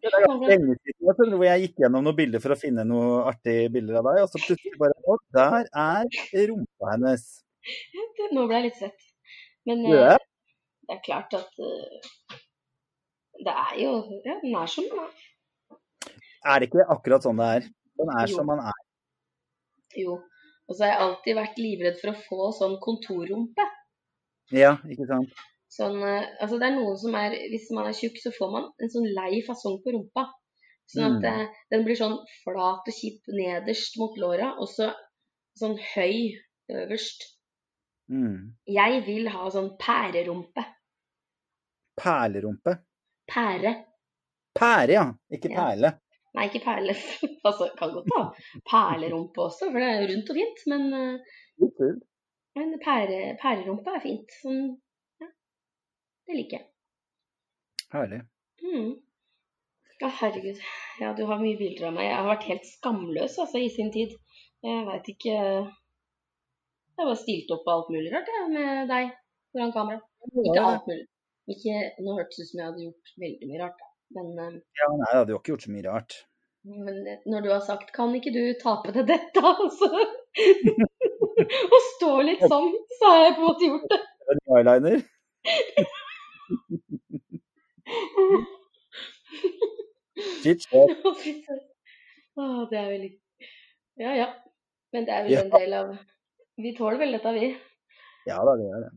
[0.03, 3.68] Det er lenge siden hvor jeg gikk gjennom noen bilder for å finne noen artige
[3.74, 7.28] bilder av deg, og så plutselig bare Å, der er rumpa hennes.
[8.34, 9.07] Nå ble jeg litt svett.
[9.68, 10.18] Men Du eh,
[10.88, 12.38] det er klart at eh,
[13.47, 13.93] det er jo
[14.26, 15.12] Ja, den er som den er.
[16.45, 17.68] Er det ikke akkurat sånn det er?
[18.01, 18.36] Den er Jo.
[18.36, 18.78] som man er.
[19.97, 20.20] Jo.
[20.68, 23.64] Og så har jeg alltid vært livredd for å få sånn kontorrumpe.
[24.53, 25.32] Ja, ikke sant?
[25.70, 28.64] Sånn, eh, altså det er noen som er Hvis man er tjukk, så får man
[28.80, 30.28] en sånn lei fasong på rumpa.
[30.91, 31.41] Sånn at Mm.
[31.41, 34.93] eh, den blir sånn flat og kjip nederst mot låra, og så
[35.61, 36.34] sånn høy
[36.70, 37.22] øverst.
[38.11, 38.55] Mm.
[38.66, 40.64] Jeg vil ha sånn pærerumpe.
[42.01, 42.78] Perlerumpe.
[43.30, 43.84] Pære.
[44.59, 45.05] Pære, ja.
[45.30, 45.57] Ikke Ja.
[45.64, 46.01] perle.
[46.37, 46.99] Nei, ikke perler,
[47.49, 48.22] altså, kan godt ha
[48.70, 50.64] perlerumpe også, for det er rundt og fint.
[50.70, 51.95] Men, eh,
[52.59, 54.37] men pære, pærerumpe er fint.
[54.43, 54.61] Sånn,
[55.22, 55.31] ja.
[56.28, 56.68] Det liker jeg.
[57.91, 58.20] Herlig.
[58.62, 58.93] Mm.
[60.01, 60.61] Ja, herregud.
[61.01, 62.07] Ja, du har mye bilder av meg.
[62.09, 64.14] Jeg har vært helt skamløs altså, i sin tid.
[64.64, 69.12] Jeg veit ikke Jeg bare stilt opp på alt mulig rart jeg, med deg
[69.53, 70.01] foran kamera.
[70.45, 71.07] Ikke alt mulig.
[71.51, 73.89] Ikke, nå hørtes det ut som jeg hadde gjort veldig mye rart, da.
[74.17, 76.17] Men, eh, Ja, nei, jeg hadde jo ikke gjort så mye rart.
[76.65, 76.97] men
[77.27, 79.89] når du har sagt 'kan ikke du ta på deg dette', altså
[81.75, 84.01] Og stå litt sånn, så har jeg på en måte gjort det.
[84.31, 85.03] En eyeliner.
[90.43, 90.65] Shit,
[92.71, 93.11] det er veldig
[94.01, 94.29] Ja ja.
[94.93, 95.41] Men det er vel Ja.
[95.45, 95.97] en del av
[96.61, 97.57] Vi tåler vel dette, vi.
[98.27, 98.91] Ja da, det gjør det.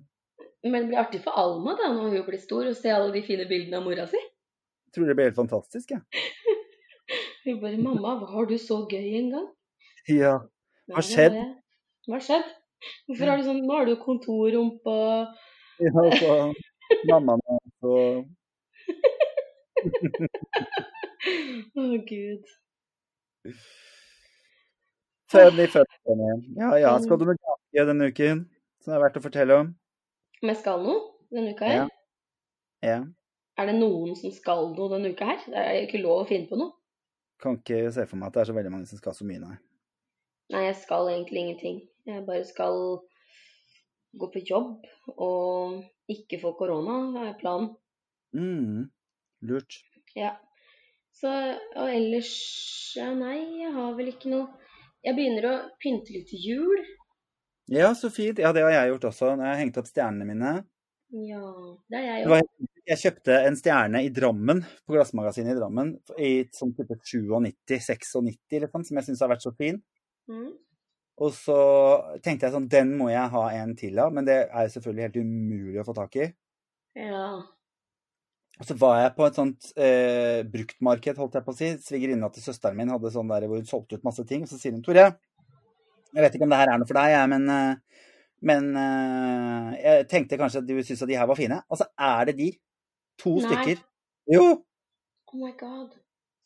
[0.64, 3.22] Men det blir artig for Alma da, når hun blir stor, å se alle de
[3.24, 4.20] fine bildene av mora si.
[4.94, 6.02] Jeg tror det blir helt fantastisk, jeg.
[7.46, 9.48] Hun bare 'Mamma, var du så gøy en gang?'
[10.08, 10.14] Ja.
[10.14, 11.38] Ja, Hva har skjedd?
[12.06, 12.52] Hva har skjedd?
[13.08, 15.34] Hvorfor har du sånn Nå har du kontorrumpe og
[15.82, 16.54] ja så
[17.10, 17.42] mammaen
[17.82, 18.28] og
[21.80, 22.44] Å, gud.
[25.34, 26.46] Fem i fødselen.
[26.60, 28.46] Ja ja, skal du med gake denne uken?
[28.84, 29.74] Som det er verdt å fortelle om?
[30.44, 31.02] Men skal noe
[31.34, 31.82] denne uka her?
[31.82, 31.88] Ja.
[32.84, 33.02] Ja.
[33.60, 35.44] Er det noen som skal noe denne uka her?
[35.46, 36.74] Det er ikke lov å finne på noe.
[37.44, 39.42] Kan ikke se for meg at det er så veldig mange som skal så mye,
[39.44, 39.58] nei.
[40.54, 41.82] Nei, jeg skal egentlig ingenting.
[42.08, 42.80] Jeg bare skal
[44.20, 44.86] gå på jobb
[45.16, 45.80] og
[46.12, 46.98] ikke få korona,
[47.28, 47.72] er planen.
[48.34, 48.90] Mm.
[49.46, 49.80] Lurt.
[50.18, 50.36] Ja.
[51.14, 51.30] Så,
[51.78, 52.34] og ellers
[52.98, 54.48] Ja, nei, jeg har vel ikke noe
[55.06, 56.84] Jeg begynner å pynte litt til jul.
[57.70, 58.42] Ja, så fint.
[58.42, 59.34] Ja, det har jeg gjort også.
[59.36, 60.54] Jeg har hengt opp stjernene mine.
[61.14, 61.44] Ja,
[61.92, 66.32] det har jeg Det Jeg kjøpte en stjerne i Drammen, på Glassmagasinet i Drammen, i
[66.52, 68.18] sånn type 97-96,
[68.66, 69.80] liksom, som jeg syns har vært så fin.
[70.28, 70.52] Mm.
[71.24, 71.58] Og så
[72.26, 75.20] tenkte jeg sånn, den må jeg ha en til av, men det er selvfølgelig helt
[75.22, 76.28] umulig å få tak i.
[77.00, 77.28] Ja.
[78.60, 81.70] Og så var jeg på et sånt eh, bruktmarked, holdt jeg på å si.
[81.82, 84.44] Svigerinna til søsteren min hadde sånn der hvor hun solgte ut masse ting.
[84.46, 85.08] Og så sier hun, Tore,
[86.14, 88.04] jeg vet ikke om det her er noe for deg, jeg, men, eh,
[88.52, 91.64] men eh, jeg tenkte kanskje at du syntes at de her var fine.
[91.70, 92.52] Og så er det de.
[93.22, 93.44] To Nei.
[93.46, 93.84] stykker.
[94.34, 94.46] Jo!
[95.34, 95.94] Oh my god.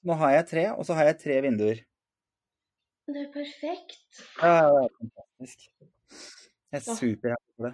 [0.08, 1.84] Nå har jeg tre, og så har jeg tre vinduer.
[3.08, 4.00] Det er perfekt.
[4.42, 5.68] Ja, det er fantastisk.
[6.72, 7.74] Jeg er superhappy for det.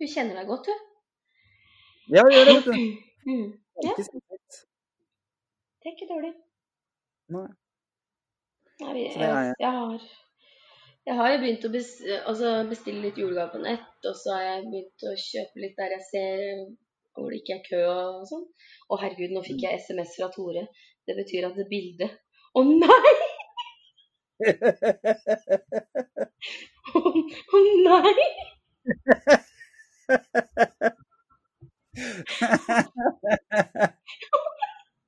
[0.00, 0.74] Du kjenner deg godt, du.
[2.10, 2.74] Ja, jeg gjør det, vet du.
[3.20, 3.50] Mm.
[3.76, 4.20] Det er ikke.
[5.82, 6.30] Det er ikke dårlig.
[7.36, 7.42] Nei.
[8.80, 9.54] Nei, jeg, jeg.
[9.60, 10.06] jeg har
[11.06, 14.44] jeg har jo begynt å bestille, altså bestille litt julegaver på nett, og så har
[14.46, 16.50] jeg begynt å kjøpe litt der jeg ser
[17.20, 18.46] hvor det ikke er kø og sånn.
[18.90, 20.64] Å herregud, nå fikk jeg SMS fra Tore.
[21.06, 22.12] Det betyr at det bildet
[22.58, 23.14] Å nei!
[26.96, 28.24] Å nei!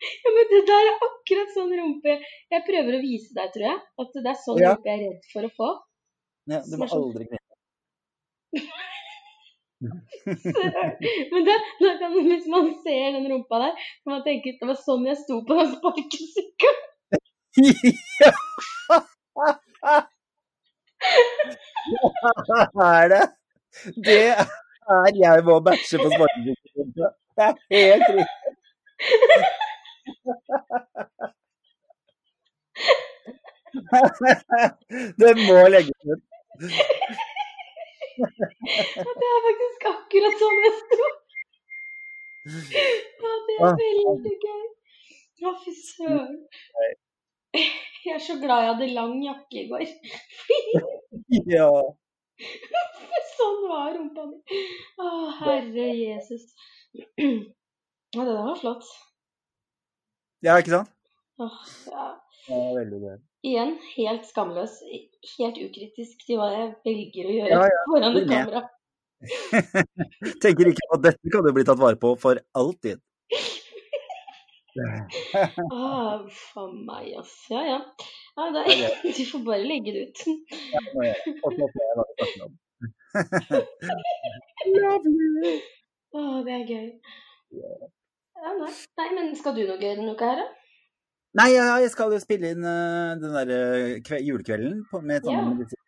[0.03, 3.79] Ja, men det der er akkurat sånn rumpe Jeg prøver å vise deg, tror jeg.
[4.03, 4.75] At det er sånn Ja.
[4.75, 5.71] rumpe jeg er redd for å få.
[6.51, 7.42] Ja, du må aldri glemme
[11.33, 11.55] Men da
[11.99, 13.73] kan, hvis man ser den rumpa der,
[14.03, 16.81] kan man tenke at det var sånn jeg sto på den sparkesykkelen.
[18.23, 18.33] Ja!
[22.93, 23.25] er det?
[24.07, 26.89] Det er jeg må matche på sparkesykkelen.
[26.97, 28.53] Det er helt riktig.
[35.23, 36.23] Det må legges ut.
[38.23, 41.09] Det er faktisk akkurat sånn jeg sto.
[43.23, 43.75] Ja, det er Ah.
[43.81, 44.63] veldig gøy.
[45.47, 46.37] Å, fy søren.
[47.55, 49.87] Jeg er så glad jeg hadde lang jakke i går.
[51.49, 51.69] Ja.
[53.37, 54.39] Sånn var rumpa mi.
[55.01, 55.07] Å,
[55.41, 56.45] herre Jesus.
[56.93, 57.05] Ja,
[58.21, 58.85] det der var flott.
[60.45, 60.91] ja, ikke sant?
[61.41, 61.57] Åh,
[61.89, 62.07] ja.
[62.49, 63.17] Ja, veldig gøy.
[63.43, 64.77] Igjen helt skamløs.
[65.39, 68.63] Helt ukritisk til hva jeg velger å gjøre Ja, ja, foran et er kamera.
[70.43, 73.03] Tenker ikke på at dette kan jo bli tatt vare på for alltid.
[75.69, 77.33] Ah, for meg, ass.
[77.53, 77.81] Ja, ja.
[78.39, 78.63] ja da,
[79.19, 80.23] du får bare legge det ut.
[86.17, 86.89] Å, det er gøy.
[87.53, 88.73] Ja, nei.
[89.03, 90.62] nei, men skal du noe denne uka her, da?
[91.39, 95.25] Nei, ja, jeg skal jo spille inn uh, den der uh, kve julekvelden på, med
[95.25, 95.79] sammen med disse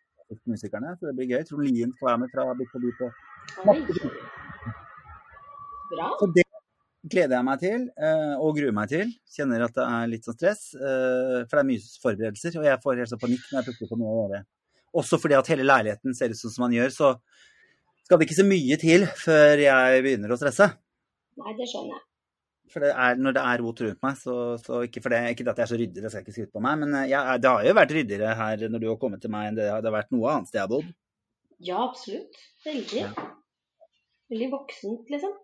[0.49, 1.43] musikerne, så det blir gøy.
[1.45, 3.03] Trond Lien skal være med fra Bit for bit.
[5.91, 6.07] Bra.
[6.17, 6.45] Så det
[7.13, 9.13] gleder jeg meg til, uh, og gruer meg til.
[9.35, 12.81] Kjenner at det er litt sånn stress, Uh, for det er mye forberedelser, og jeg
[12.87, 14.41] får helt sånn panikk når jeg plutselig får noe å gjøre.
[15.03, 17.13] Også fordi at hele leiligheten ser ut sånn som man gjør, så
[18.07, 20.71] skal det ikke så mye til før jeg begynner å stresse.
[21.37, 22.05] Nei, det skjønner jeg.
[22.73, 25.45] For det er, når det er rot rundt meg, så, så ikke for det, ikke
[25.51, 27.41] at jeg er så ryddig, det skal jeg ikke skryte på meg, men eh, jeg,
[27.43, 29.83] det har jo vært ryddigere her når du har kommet til meg enn det har
[29.83, 30.89] det har vært noe annet sted jeg har bodd.
[31.63, 32.39] Ja, absolutt.
[32.65, 33.03] Veldig.
[33.03, 33.27] Ja.
[34.33, 35.35] Veldig voksent, liksom.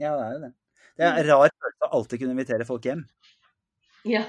[0.00, 0.52] Ja, det er jo det.
[0.94, 3.06] Det er en rar følelse å alltid kunne invitere folk hjem.
[4.08, 4.26] Ja.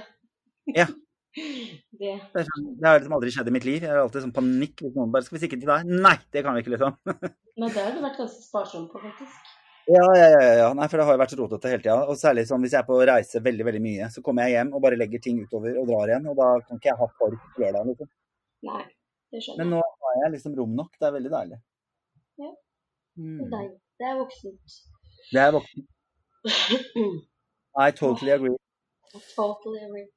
[0.75, 0.89] Ja.
[1.35, 3.83] Det Det, sånn, det har liksom aldri skjedd i mitt liv.
[3.83, 5.89] Jeg har alltid sånn panikk hvis noen bare Skal vi stikke til deg?
[6.05, 6.95] Nei, det kan vi ikke, liksom.
[7.59, 9.54] Men det har du vært ganske sparsom på, faktisk.
[9.87, 10.53] Ja, ja, ja.
[10.59, 10.67] ja.
[10.73, 11.97] Nei, for det har jo vært rotete hele tida.
[12.09, 14.73] Og særlig sånn hvis jeg er på reise veldig, veldig mye, så kommer jeg hjem
[14.73, 16.25] og bare legger ting utover og drar igjen.
[16.31, 18.09] Og da kan ikke jeg ha folk på lørdag, liksom.
[18.65, 18.81] Nei,
[19.33, 19.61] det skjønner jeg.
[19.61, 20.91] Men nå har jeg liksom rom nok.
[20.97, 21.61] Det er veldig deilig.
[22.41, 22.51] Ja.
[23.21, 23.37] Mm.
[23.43, 23.77] Det deilig.
[24.01, 24.77] Det er voksent.
[25.31, 25.87] Det er voksen.
[27.85, 28.57] I totally agree.
[29.35, 30.07] totally agree.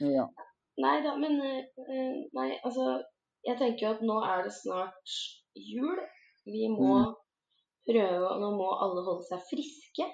[0.00, 0.28] Ja.
[0.76, 2.98] Nei da, men eh, eh, Nei, altså
[3.46, 5.14] Jeg tenker jo at nå er det snart
[5.56, 5.96] jul.
[6.44, 7.14] Vi må Mm.
[7.86, 10.06] Prøve og Nå må alle holde seg friske.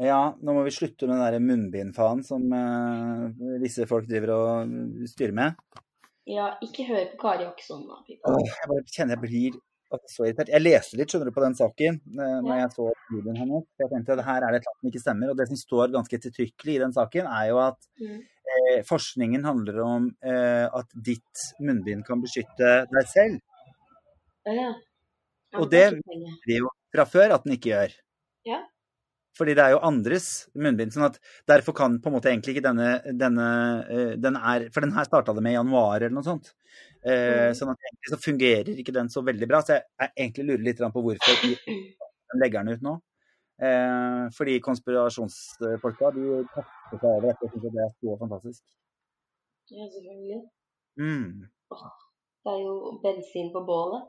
[0.00, 5.08] ja, nå må vi slutte med den der munnbindfaen som eh, visse folk driver og
[5.10, 5.58] styrer med.
[6.30, 7.98] Ja, ikke hør på Kari Akson da.
[8.06, 9.58] Åh, jeg bare kjenner jeg blir
[10.06, 10.52] så irritert.
[10.54, 12.58] Jeg leste litt skjønner du, på den saken eh, når Ja.
[12.62, 13.64] jeg så videoen hennes.
[13.80, 15.30] Jeg tenkte at her er det et som ikke stemmer.
[15.32, 18.20] Og det som står ganske ettertrykkelig i den saken, er jo at Mm.
[18.50, 23.40] eh, forskningen handler om eh, at ditt munnbind kan beskytte deg selv.
[24.46, 24.70] Ja, ja.
[25.58, 25.84] Og det.
[26.46, 27.96] Det jo fra før at den ikke gjør.
[28.48, 28.60] Ja.
[29.38, 30.28] Fordi det er jo andres
[30.58, 30.92] munnbind.
[30.92, 31.18] sånn at
[31.48, 33.46] Derfor kan på en måte egentlig ikke denne, denne
[33.88, 36.54] eh, den er, For den her starta det med i januar eller noe sånt.
[37.04, 37.54] Eh, Mm.
[37.56, 39.62] Sånn at egentlig så fungerer ikke den så veldig bra.
[39.64, 42.98] Så jeg, jeg egentlig lurer litt på hvorfor de legger den ut nå.
[43.60, 47.46] Eh, fordi konspirasjonsfolka de kaster seg over dette.
[47.46, 48.62] Jeg synes at det er så fantastisk.
[49.70, 50.40] Ja, selvfølgelig.
[51.00, 51.48] Mm.
[52.40, 54.08] Det er jo bensin på bålet.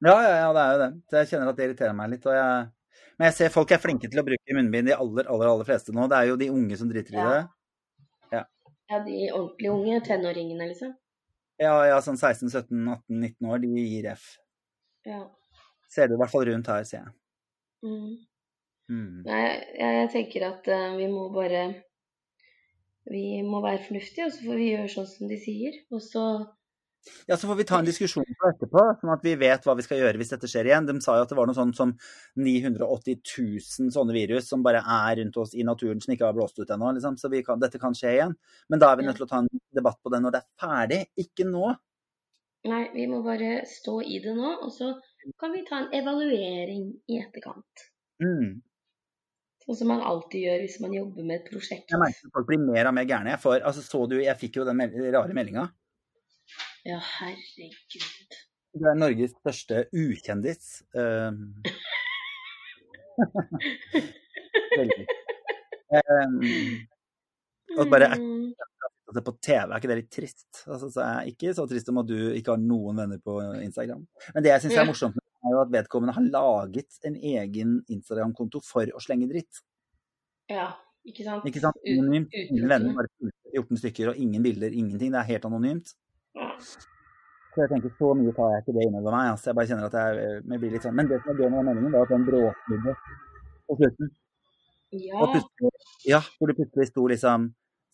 [0.00, 0.90] Ja, ja, ja, det er jo det.
[1.10, 2.26] Så jeg kjenner at det irriterer meg litt.
[2.26, 5.50] Og jeg, men jeg ser folk er flinke til å bruke munnbind, de aller, aller,
[5.52, 6.06] aller fleste nå.
[6.08, 7.30] Det er jo de unge som driter i Ja.
[7.34, 7.48] det.
[8.90, 10.96] Ja, de ordentlig unge tenåringene, liksom.
[11.62, 14.24] Ja, ja, sånn 16, 17, 18, 19 år, de gir F.
[15.06, 15.20] Ja.
[15.92, 17.12] Ser du i hvert fall rundt her, sier jeg.
[17.86, 18.16] Mm.
[18.90, 19.20] Mm.
[19.28, 21.62] Nei, jeg, jeg tenker at uh, vi må bare
[23.10, 25.78] Vi må være fornuftige, og så får vi gjøre sånn som de sier.
[25.94, 26.24] Og så
[27.26, 29.84] Ja, så får vi ta en diskusjon på etterpå, sånn at vi vet hva vi
[29.86, 30.88] skal gjøre hvis dette skjer igjen.
[30.88, 31.94] De sa jo at det var noe sånn som
[32.36, 36.60] 980 000 sånne virus som bare er rundt oss i naturen som ikke har blåst
[36.60, 37.16] ut ennå, liksom.
[37.20, 38.34] Så vi kan, dette kan skje igjen.
[38.68, 40.50] Men da er vi nødt til å ta en debatt på det når det er
[40.64, 41.72] ferdig, ikke nå.
[42.68, 44.92] Nei, vi må bare stå i det nå, og så
[45.40, 47.88] kan vi ta en evaluering i etterkant.
[48.20, 48.60] Mm.
[49.64, 51.92] Sånn som man alltid gjør hvis man jobber med et prosjekt.
[51.92, 53.32] Jeg merker at folk blir mer og mer gærne.
[53.32, 54.82] Jeg, får, altså, så du, jeg fikk jo den
[55.14, 55.70] rare meldinga.
[56.86, 58.36] Ja, herregud.
[58.72, 60.82] Du er Norges største ukjendis.
[60.94, 61.40] Um,
[64.78, 65.06] veldig.
[65.90, 66.36] Um,
[67.78, 68.54] og bare er Mm.
[69.10, 70.60] se på TV, er ikke det litt trist?
[70.70, 73.40] Altså, så er jeg ikke så trist om at du ikke har noen venner på
[73.58, 74.04] Instagram.
[74.34, 78.60] Men det jeg syns er morsomt, er jo at vedkommende har laget en egen Instagram-konto
[78.62, 79.64] for å slenge dritt.
[80.50, 80.68] Ja,
[81.06, 81.42] ikke sant?
[81.48, 81.80] Ikke sant?
[81.90, 82.30] Anonymt.
[82.38, 85.10] Ingen venner, bare 14 stykker, og ingen bilder, ingenting.
[85.10, 85.94] Det er helt anonymt.
[86.60, 89.30] Så jeg tenker, så mye tar jeg ikke det innover meg.
[89.32, 89.48] Altså.
[89.50, 90.94] Jeg bare kjenner at jeg, jeg blir litt sånn.
[90.98, 92.94] Men det som er gøy med den meldingen, var at den bråsnudde
[93.70, 94.12] på slutten.
[94.94, 95.24] ja.
[95.32, 95.72] Plutselig,
[96.10, 97.48] ja, hvor det plutselig sto liksom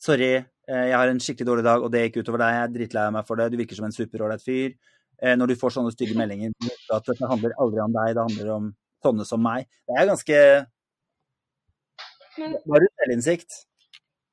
[0.07, 0.29] Sorry,
[0.69, 2.53] eh, jeg har en skikkelig dårlig dag, og det gikk utover deg.
[2.53, 3.47] Jeg er drittlei meg for det.
[3.49, 4.75] Du virker som en superålreit fyr.
[5.25, 6.53] Eh, Når du får sånne stygge meldinger,
[6.93, 8.67] at det handler aldri om deg, det handler om
[9.07, 9.65] sånne som meg.
[9.89, 10.41] Det er ganske
[12.37, 12.53] Men
[12.85, 13.63] du selvinnsikt?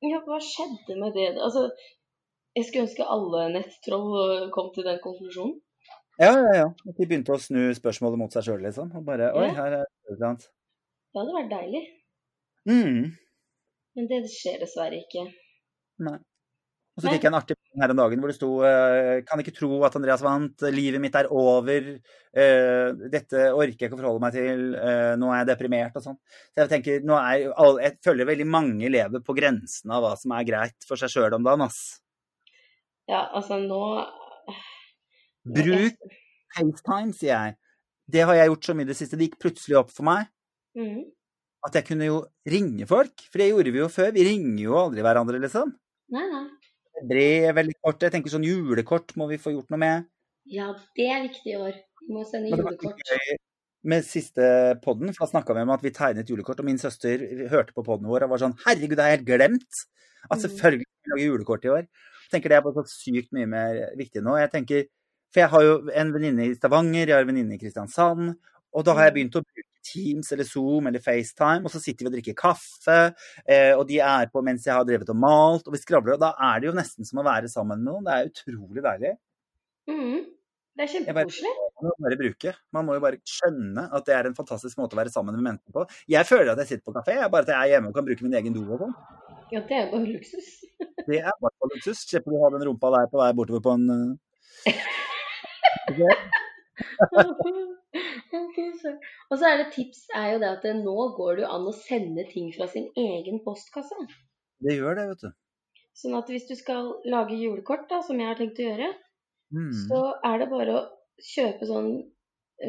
[0.04, 1.30] ja, hva skjedde med det?
[1.40, 1.70] Altså,
[2.56, 5.56] jeg skulle ønske alle nettroll kom til den konklusjonen.
[6.20, 6.66] Ja, ja, ja.
[6.88, 8.92] At de begynte å snu spørsmålet mot seg sjøl, liksom.
[8.94, 9.54] Og bare Oi, Ja.
[9.58, 10.44] her er det et annet.
[11.14, 11.82] Det hadde vært deilig.
[12.70, 13.02] Mm.
[13.96, 15.26] Men det skjer dessverre ikke.
[16.06, 16.18] Nei.
[16.94, 19.40] Og så fikk jeg en artig melding her om dagen hvor det sto eh, Kan
[19.42, 20.62] ikke tro at Andreas vant.
[20.70, 21.88] Livet mitt er over.
[22.38, 24.62] eh, dette orker jeg ikke å forholde meg til.
[24.78, 26.18] eh, nå er jeg deprimert og sånn.
[26.54, 27.50] Så jeg tenker, nå er
[27.82, 31.34] Jeg føler veldig mange lever på grensen av hva som er greit for seg sjøl
[31.34, 32.00] om dagen, ass.
[33.10, 33.80] Ja, altså nå
[35.44, 35.98] Bruk
[36.54, 37.56] FaceTime, sier jeg.
[38.08, 39.18] Det har jeg gjort så mye i det siste.
[39.18, 40.28] Det gikk plutselig opp for meg
[40.78, 41.02] mm.
[41.68, 43.26] at jeg kunne jo ringe folk.
[43.28, 44.12] For det gjorde vi jo før.
[44.14, 45.72] Vi ringer jo aldri hverandre, liksom.
[46.14, 46.44] Nei, nei.
[47.10, 48.04] Brev veldig kort.
[48.04, 50.06] Jeg tenker sånn julekort må vi få gjort noe med.
[50.48, 51.80] Ja, det er viktig i år.
[52.04, 53.02] Vi må sende julekort.
[53.84, 54.46] med siste
[54.84, 57.84] podden, for da snakka vi om at vi tegnet julekort, og min søster hørte på
[57.84, 59.82] podden vår og var sånn Herregud, det har jeg helt glemt!
[60.24, 60.42] At Mm.
[60.46, 61.88] selvfølgelig skal vi lage julekort i år.
[62.34, 64.34] Tenker det er bare så sykt mye mer viktig nå.
[64.42, 64.84] Jeg tenker,
[65.34, 68.36] For jeg har jo en venninne i Stavanger, jeg har en venninne i Kristiansand,
[68.74, 69.16] og da har jeg Mm.
[69.16, 73.14] begynt å bruke Teams eller Zoom eller FaceTime, og så sitter vi og drikker kaffe,
[73.46, 76.20] eh, og de er på mens jeg har drevet og malt, og vi skravler, og
[76.22, 78.04] da er det jo nesten som å være sammen med noen.
[78.06, 79.12] Det er utrolig deilig.
[79.90, 80.24] Mm.
[80.76, 81.52] Det er kjempekoselig.
[81.82, 82.54] Man må bare bruke.
[82.72, 85.44] Man må jo bare skjønne at det er en fantastisk måte å være sammen med
[85.50, 85.84] mennesker på.
[86.08, 88.22] Jeg føler at jeg sitter på kafé, bare at jeg er hjemme og kan bruke
[88.22, 88.94] min egen do og sånn.
[89.54, 90.48] Ja, det er jo bare luksus.
[91.08, 91.98] Det er i hvert fall luksus.
[92.08, 93.84] Slipper du å ha den rumpa der på vei bortover på en
[95.90, 96.14] okay.
[98.34, 98.58] Ok,
[99.30, 101.68] Og så er det tips er jo det at det, nå går det jo an
[101.70, 103.98] å sende ting fra sin egen postkasse.
[104.64, 105.30] Det gjør det, vet du.
[105.94, 108.90] Sånn at hvis du skal lage julekort, da, som jeg har tenkt å gjøre,
[109.54, 109.70] Mm.
[109.86, 110.82] så er det bare å
[111.22, 111.90] kjøpe sånn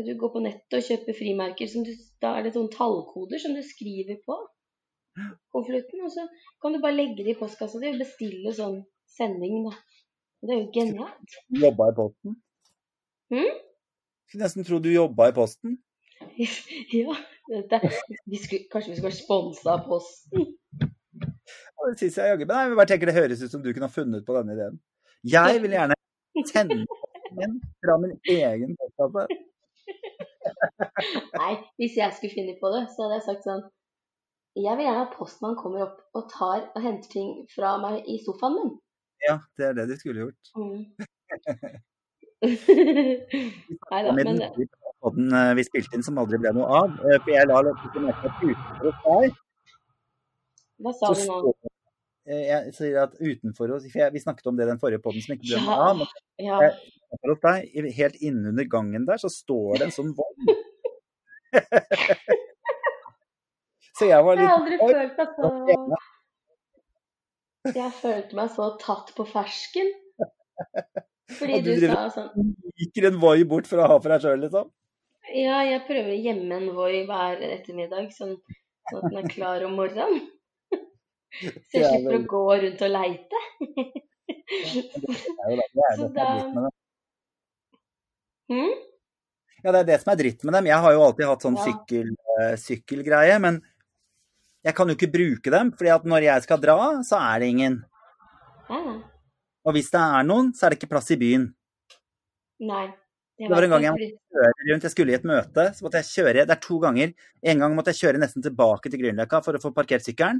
[0.05, 1.69] Du går på nettet og kjøper frimerker.
[1.71, 4.35] Som du, da er det sånne tallkoder som du skriver på
[5.53, 6.03] konvolutten.
[6.05, 6.25] Og så
[6.61, 8.81] kan du bare legge det i postkassa di og bestille sånn
[9.17, 9.75] sending, da.
[10.45, 11.37] Det er jo genialt.
[11.61, 12.35] Jobba i Posten?
[13.33, 13.55] Hm?
[14.29, 15.79] Skulle nesten tro du jobba i Posten.
[16.99, 17.15] ja.
[17.45, 17.79] Dette,
[18.25, 20.51] vi skulle, kanskje vi skulle vært sponsa av Posten?
[20.81, 22.45] Ja, det syns jeg jaggu.
[22.49, 24.79] Men jeg bare tenker det høres ut som du kunne ha funnet på denne ideen.
[25.25, 25.97] Jeg vil gjerne
[26.51, 26.77] sende
[27.39, 29.25] min fra min egen postkasse.
[31.39, 33.65] Nei, hvis jeg skulle finne på det, så hadde jeg sagt sånn
[34.55, 38.15] Jeg vil gjerne at postmannen kommer opp og tar og henter ting fra meg i
[38.23, 38.71] sofaen min.
[39.25, 40.43] Ja, det er det du skulle gjort.
[40.55, 40.85] Mm.
[43.91, 44.41] Nei da, men den
[45.03, 46.89] podden eh, vi spilte inn som aldri ble noe av.
[47.03, 49.41] eh, For jeg la litt merke at utenfor hos deg
[50.85, 51.53] hva sa du nå?
[52.27, 55.23] eh, Jeg sier at utenfor hos For jeg, vi snakket om det den forrige podden
[55.23, 56.01] som ikke ble noe av.
[56.03, 56.07] Men
[56.43, 56.73] Ja, jeg,
[57.23, 60.45] hos helt innunder gangen der, så står det en sånn vogn.
[63.95, 65.47] så jeg var jeg har aldri følt meg så
[67.75, 69.87] Jeg følte meg så tatt på fersken.
[71.39, 74.43] Fordi du du sa sånn Liker en Voi bort for å ha for deg sjøl,
[74.43, 74.69] liksom?
[75.33, 78.35] Ja, jeg prøver å gjemme en Voi hver ettermiddag, sånn,
[78.91, 80.21] sånn at den er klar om morgenen.
[81.71, 83.37] Så jeg er slipper å gå rundt og leite.
[85.97, 86.69] Så da-.
[88.51, 88.75] Hm?
[89.65, 90.69] Ja, det er det som er dritt med dem.
[90.69, 93.57] Jeg har jo alltid hatt sånn sykkel, eh, sykkelgreie, men
[94.65, 97.49] jeg kan jo ikke bruke dem, fordi at når jeg skal dra, så er det
[97.53, 97.79] ingen.
[98.69, 98.95] Nei.
[99.65, 101.49] Og hvis det er noen, så er det ikke plass i byen.
[102.65, 102.85] nei.
[103.35, 105.99] Det var en gang jeg måtte Kjøre rundt, Jeg skulle i et møte, så måtte
[105.99, 107.09] jeg kjøre Det er to ganger.
[107.43, 110.39] En gang måtte jeg kjøre nesten tilbake til Grünerløkka for å få parkert sykkelen.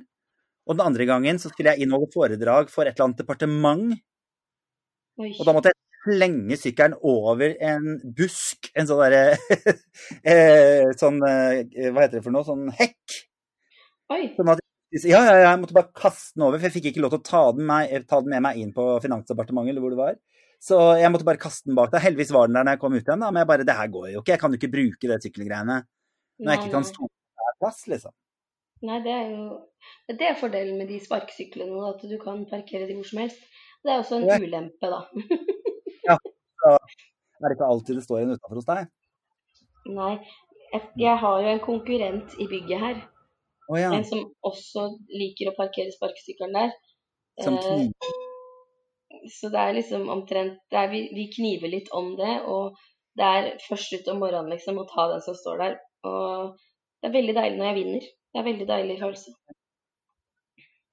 [0.66, 4.00] Og den andre gangen så skulle jeg innholde foredrag for et eller annet departement.
[5.20, 5.34] Oi.
[5.34, 9.22] Og da måtte jeg slenge sykkelen over en busk, en sånn derre
[10.32, 12.48] eh, Sånn eh, Hva heter det for noe?
[12.48, 13.20] Sånn hekk.
[14.14, 14.22] Oi.
[14.38, 14.62] Sånn at,
[14.96, 17.22] ja, ja, ja, jeg måtte bare kaste den over, for jeg fikk ikke lov til
[17.24, 20.20] å ta den, med, ta den med meg inn på Finansdepartementet, eller hvor det var.
[20.66, 22.04] Så jeg måtte bare kaste den bak deg.
[22.06, 23.90] Heldigvis var den der når jeg kom ut igjen, da, men jeg bare Det her
[23.94, 24.32] går jo ikke.
[24.34, 25.80] Jeg kan jo ikke bruke det sykkelgreiene
[26.42, 28.14] når jeg ikke kan stå på plass, liksom.
[28.86, 29.44] Nei, det er jo
[30.10, 33.44] Det er fordelen med de sparkesyklene, at du kan parkere de hvor som helst.
[33.86, 34.40] Det er også en Ja.
[34.42, 35.04] ulempe, da.
[36.66, 38.88] Er det ikke alltid det står en utafor hos deg?
[39.92, 40.14] Nei.
[40.74, 43.02] Jeg, jeg har jo en konkurrent i bygget her,
[43.72, 43.92] Å ja.
[43.96, 46.76] en som også liker å parkere sparkesykkelen der.
[47.42, 48.14] Som Eh, kniv.
[49.32, 52.78] Så det er liksom omtrent er, vi, vi kniver litt om det, og
[53.18, 55.78] det er først ut om morgenen liksom å ta den som står der.
[56.06, 56.56] Og
[57.02, 58.08] det er veldig deilig når jeg vinner.
[58.36, 59.36] Det er veldig deilig følelse.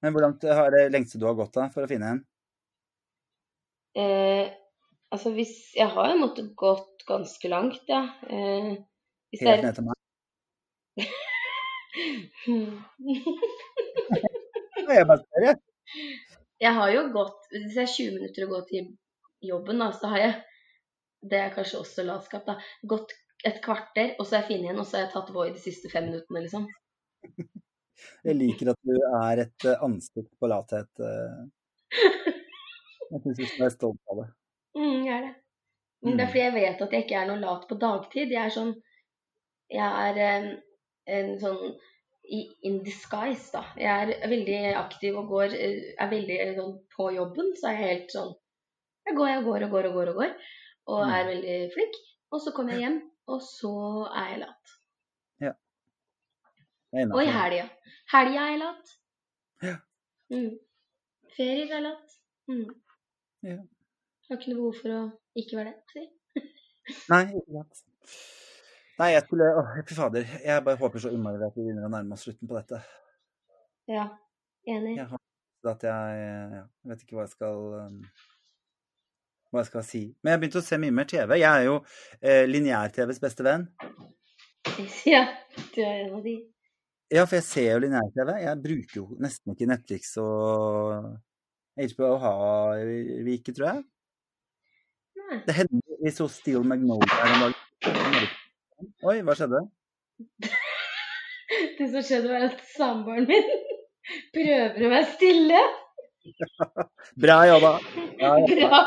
[0.02, 2.22] Men hvor langt har det lengste du har gått da for å finne en?
[3.92, 4.46] Eh,
[5.12, 8.06] altså hvis Jeg har jo måttet gått ganske langt, ja.
[8.30, 8.72] Eh,
[9.32, 10.01] hvis Helt ned til meg?
[12.48, 12.82] Er
[14.82, 15.06] Ja, Jeg
[15.46, 15.56] jeg.
[16.62, 18.88] Jeg har jo gått Hvis det er 20 minutter å gå til
[19.42, 20.34] jobben, da, så har jeg
[21.30, 22.54] Det er kanskje også latskap, da.
[22.88, 23.12] Gått
[23.46, 25.58] et kvarter, og så har jeg funnet en, og så har jeg tatt Voi de
[25.62, 26.68] siste fem minuttene, liksom.
[28.26, 30.90] Jeg liker at du er et eh, ansikt på lathet.
[31.02, 31.40] eh.
[33.12, 34.28] Jeg syns du skal være stolt av det.
[34.78, 35.32] Mm, jeg er det.
[36.02, 36.32] Men det er Mm.
[36.32, 38.30] fordi jeg vet at jeg ikke er noe lat på dagtid.
[38.34, 38.72] Jeg er sånn
[39.70, 40.48] Jeg er en,
[41.18, 41.60] en sånn
[42.32, 43.62] i, in disguise, da.
[43.76, 47.76] Jeg er veldig aktiv og går eh, Er veldig eh, sånn på jobben, så er
[47.76, 48.32] jeg helt sånn
[49.08, 50.34] Jeg går og går og går og går og går,
[50.92, 51.12] og Mm.
[51.18, 51.96] er veldig flink.
[52.32, 53.72] Og så kommer jeg hjem, og så
[54.16, 54.74] er jeg lat.
[55.42, 55.52] Ja.
[57.08, 57.66] Og i helga.
[58.12, 58.92] Helga er jeg lat.
[59.62, 59.76] Ja.
[60.32, 60.58] Mm.
[61.36, 62.16] Ferier er lat.
[62.48, 62.68] Mm.
[63.42, 63.56] Ja.
[64.28, 65.02] Har ikke noe behov for å
[65.42, 65.82] ikke være det.
[65.92, 66.08] Si.
[67.12, 67.82] Nei, ikke sant.
[69.00, 70.28] Nei, jeg skulle Åh, fy fader.
[70.44, 72.82] Jeg bare håper så innmari at vi begynner å nærme oss slutten på dette.
[73.90, 74.10] Ja.
[74.68, 74.96] Enig.
[74.98, 75.18] Jeg har
[75.70, 76.22] at jeg
[76.56, 77.98] ja, vet ikke hva jeg skal um,
[79.52, 80.00] hva jeg skal si.
[80.22, 81.36] Men jeg har begynt å se mye mer TV.
[81.38, 81.76] Jeg er jo
[82.18, 83.68] eh, lineær-TVs beste venn.
[85.04, 85.26] Ja,
[85.74, 86.36] du er en av de.
[87.12, 88.30] Ja, for jeg ser jo lineær-TV.
[88.40, 91.10] Jeg bruker jo nesten ikke Netflix og
[91.76, 92.80] HBO har
[93.26, 93.82] vi ikke, tror jeg.
[95.20, 95.42] Nei.
[95.48, 97.51] Det hender vi så Steel Magnolia her en dag.
[99.02, 99.58] Oi, hva skjedde?
[101.76, 103.48] Det som skjedde, var at samboeren min
[104.36, 105.62] prøver å være stille.
[107.24, 107.72] Bra jobba!
[108.20, 108.46] Ja, ja.
[108.52, 108.78] Bra,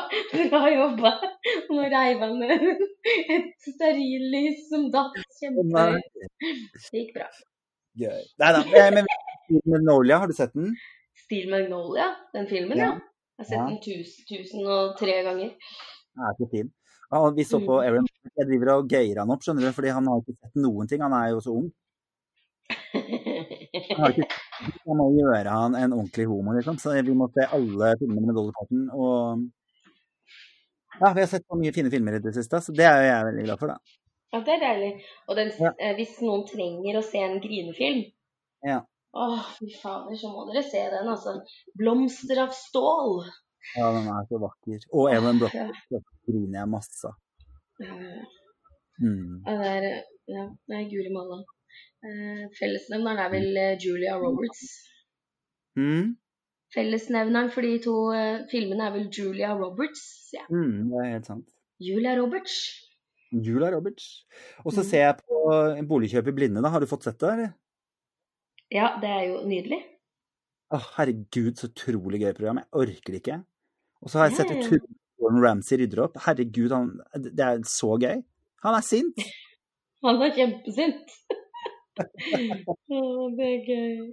[0.53, 1.11] bra jobba.
[1.67, 2.63] Nå reiv han ned
[3.35, 6.07] et stearinlys som datt kjempehøyt.
[6.39, 7.27] Det gikk bra.
[7.99, 8.23] Gøy.
[8.39, 8.63] Nei da.
[8.95, 9.11] Men
[9.43, 10.71] Steel Magnolia, har du sett den?
[11.25, 12.07] Steel Magnolia,
[12.37, 12.93] den filmen, ja.
[12.93, 13.03] Ja.
[13.35, 15.51] Jeg har sett den tusen, tusen og tre ganger.
[16.15, 16.71] Den er så fin.
[17.11, 17.85] Ja, vi så på Mm.
[17.85, 20.87] Aaron Jeg driver og gøyer han opp, skjønner du, fordi han har ikke sett noen
[20.89, 21.01] ting.
[21.05, 21.67] Han er jo så ung.
[22.93, 24.27] Han, har ikke,
[24.87, 26.79] han må gjøre han en ordentlig homo, liksom.
[26.81, 28.87] Så vi må se alle filmene med Dolly Parton.
[28.95, 29.45] Og
[30.99, 33.29] ja, vi har sett så mye fine filmer i det siste, så det er jeg
[33.29, 33.95] veldig glad for, da.
[34.33, 34.91] Ja, det er deilig.
[35.29, 35.71] Og den, Ja.
[35.79, 38.03] eh, hvis noen trenger å se en grinefilm
[38.65, 38.81] Ja.
[39.15, 41.37] Åh, fy fader, så må dere se den, altså.
[41.77, 43.23] 'Blomster av stål'.
[43.77, 44.79] Ja, den er så vakker.
[44.93, 45.69] Og Aaron Brock Ja.
[46.27, 47.15] griner jeg masse av.
[47.79, 47.95] Ja,
[49.01, 49.43] Mm.
[49.43, 51.43] det er Ja, det er guri malla.
[52.05, 54.61] Eh, fellesnevneren er vel eh, Julia Roberts.
[55.77, 56.15] Mm.
[56.73, 60.45] Fellesnevneren for de to eh, filmene er vel Julia Roberts, jeg.
[60.49, 61.45] Mm, det er helt sant.
[61.79, 62.55] Julia Roberts.
[63.31, 64.25] Julia Roberts.
[64.65, 64.89] Og så Mm.
[64.89, 66.69] ser jeg på en boligkjøp i blinde, da.
[66.69, 67.53] Har du fått sett det, eller?
[68.71, 69.83] Ja, det er jo nydelig.
[70.73, 72.57] Å, herregud, så utrolig gøy program.
[72.57, 73.45] Jeg orker ikke.
[74.05, 76.19] Og så har jeg sett utrolig Gordon Ramsay rydder opp.
[76.25, 76.91] Herregud, han,
[77.25, 78.21] det er så gøy.
[78.65, 79.25] Han er sint.
[80.05, 81.13] Han er kjempesint.
[82.93, 84.03] oh, det er gøy.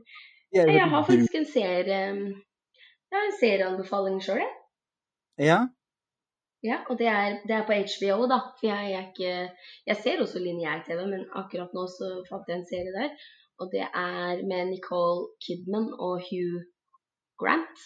[0.54, 4.52] Jeg har faktisk en serie Jeg har en serieanbefaling sjøl, jeg.
[5.50, 5.58] Ja.
[6.62, 8.38] Ja, og det er, det er på HBO, da.
[8.58, 9.32] For jeg, er ikke
[9.90, 13.10] Jeg ser også lineær-TV, men akkurat nå så fant jeg en serie der.
[13.60, 16.62] Og det er med Nicole Kidman og Hugh
[17.40, 17.84] Grant,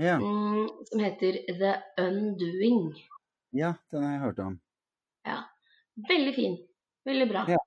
[0.00, 0.16] ja.
[0.18, 1.72] mm, som heter The
[2.02, 2.92] Undoing.
[3.52, 4.60] Ja, den har jeg hørt om.
[5.26, 5.42] Ja.
[6.08, 6.56] Veldig fin.
[7.04, 7.44] Veldig bra.
[7.50, 7.60] Ja.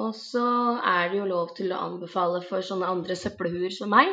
[0.00, 0.46] Og så
[0.86, 4.10] er det jo lov til å anbefale for sånne andre søppelhuer som meg.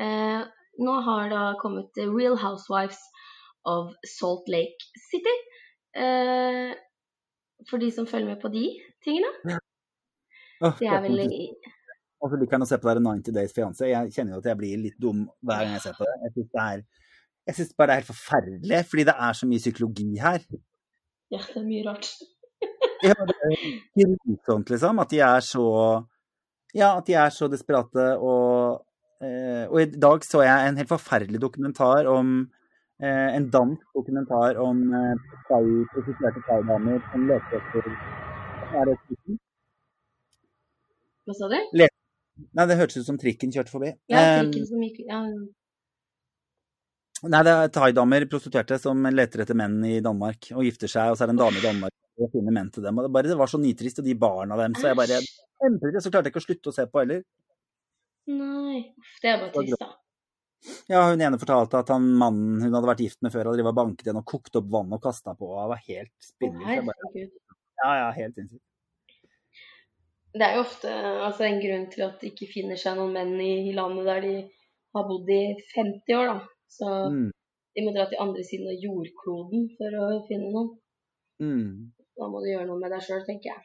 [0.00, 0.40] Eh,
[0.84, 3.00] nå har da kommet The Real Housewives
[3.68, 5.36] of Salt Lake City.
[5.96, 6.74] Eh,
[7.70, 8.66] for de som følger med på de
[9.04, 9.60] tingene.
[10.64, 11.20] Åh, Det er vel
[12.24, 13.88] Karsten, i- Og så liker han å se på det der 90 Days Fiancé.
[13.90, 16.14] Jeg kjenner jo at jeg blir litt dum hver gang jeg ser på det.
[16.24, 16.84] Jeg syns det er
[17.46, 20.38] jeg synes bare det er helt forferdelig, fordi det er så mye psykologi her.
[21.30, 22.06] Ja, det er mye rart.
[23.04, 24.98] Ja, det er grusomt, liksom.
[25.00, 26.06] At de er så
[26.74, 28.80] Ja, at de er så desperate og
[29.20, 32.50] eh, Og i dag så jeg en helt forferdelig dokumentar om
[33.02, 35.14] eh, En dansk dokumentar om eh,
[35.50, 35.84] thai-
[36.48, 37.92] thaidamer som leter etter
[38.72, 38.96] er?
[41.26, 41.60] Hva sa du?
[42.34, 43.92] Nei, det hørtes ut som trikken kjørte forbi.
[44.10, 45.20] Ja, trikken som gikk ja,
[47.24, 51.16] Nei, det er thaidamer, prostituerte, som leter etter menn i Danmark og gifter seg, og
[51.16, 52.98] så er det en dame i Danmark og finner menn til dem.
[52.98, 55.30] Og det, bare, det var så nitrist, og de barna dem, så jeg bare Æsj.
[55.62, 57.22] kjempetrist, så klarte jeg ikke å slutte å se på heller.
[58.34, 58.82] Nei.
[59.22, 59.90] Det er bare trist, da.
[60.88, 64.08] Ja, hun ene fortalte at han mannen hun hadde vært gift med før, hadde banket
[64.10, 66.92] henne og kokt opp vann og kasta på, det var helt spinnvill.
[67.84, 68.64] Ja, ja, helt sinnssykt.
[70.34, 73.36] Det er jo ofte altså, en grunn til at det ikke finner seg noen menn
[73.40, 74.32] i landet der de
[74.94, 75.40] har bodd i
[75.74, 76.38] 50 år, da.
[76.74, 77.28] Så Mm,
[77.76, 80.72] de må dra til andre siden av jordkloden for å finne noen.
[81.40, 83.62] mm, Da må du gjøre noe med deg sjøl, tenker jeg.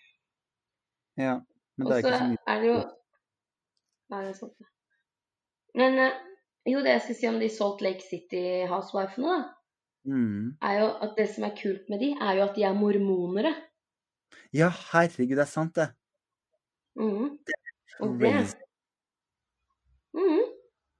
[1.17, 1.39] ja.
[1.77, 2.41] Men det er ikke så mye.
[2.47, 2.79] er det jo
[4.09, 4.69] Nei, det er sant.
[5.77, 6.15] Men eh,
[6.73, 9.55] jo, det jeg skulle si om de Salt Lake City housewifene, da,
[10.07, 10.57] Mm.
[10.63, 13.51] er jo at det som er kult med de, er jo at de er mormonere.
[14.53, 15.89] Ja, herregud, det er sant, det.
[16.99, 17.39] Mhm.
[18.03, 18.55] Og det.
[20.13, 20.43] Mhm.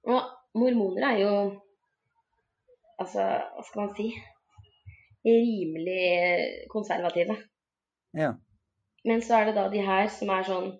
[0.04, 0.20] Og
[0.54, 1.60] mormoner er jo
[3.00, 3.20] Altså,
[3.56, 4.06] hva skal man si
[5.24, 7.36] Rimelig konservative.
[8.16, 8.32] Ja.
[9.04, 10.70] Men så er det da de her som er sånn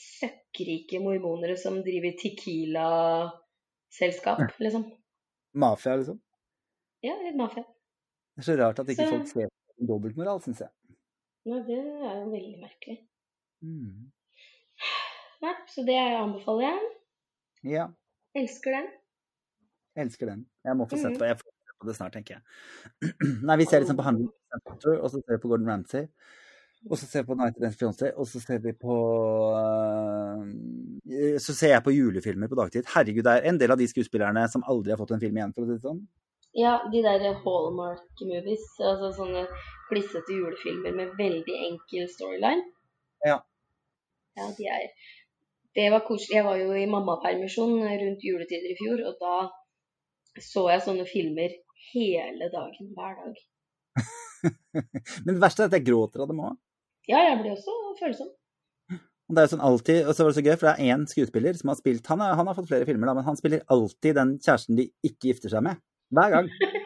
[0.00, 4.84] søkkrike mormonere som driver Tequila-selskap, liksom.
[5.54, 6.18] Mafia, liksom.
[7.04, 7.62] Ja, litt mafia.
[8.34, 9.48] Det er så rart at ikke Så- folk ser
[9.88, 10.70] dobbeltmoral, syns jeg.
[11.46, 12.98] Ja, det er jo veldig merkelig.
[13.64, 14.10] Mm.
[15.44, 16.92] Nei, så det anbefaler jeg.
[17.74, 17.86] Ja,
[18.36, 18.86] Elsker den.
[19.96, 20.46] elsker den.
[20.66, 21.18] Jeg må få sett Mhm.
[21.20, 22.42] på, jeg får se på det snart, tenker jeg.
[23.48, 26.06] Nei, vi ser liksom på Handel og så ser vi på Gordon Ramsay.
[26.90, 28.92] Og så ser vi på Night Dance Fiancé, og så ser vi på
[29.56, 32.84] øh, Så ser jeg på julefilmer på dagtid.
[32.94, 35.54] Herregud, det er en del av de skuespillerne som aldri har fått en film igjen,
[35.54, 36.02] for å si det sånn.
[36.54, 39.46] Ja, de der Hallmark-movies, altså sånne
[39.88, 42.62] klissete julefilmer med veldig enkel storyline.
[43.26, 43.40] Ja.
[44.38, 44.88] Ja, de er
[45.74, 46.36] Det var koselig.
[46.38, 49.34] Jeg var jo i mammapermisjon rundt juletider i fjor, og da
[50.42, 51.52] så jeg sånne filmer
[51.92, 53.42] hele dagen, hver dag.
[55.24, 56.56] Men det verste er at jeg gråter av dem òg.
[57.10, 58.30] Ja, jeg blir også følsom.
[58.94, 61.04] Det er jo sånn alltid, og så var det så gøy, for det er én
[61.08, 63.64] skuespiller som har spilt han, er, han har fått flere filmer, da, men han spiller
[63.72, 65.80] alltid den kjæresten de ikke gifter seg med.
[66.14, 66.50] Hver gang.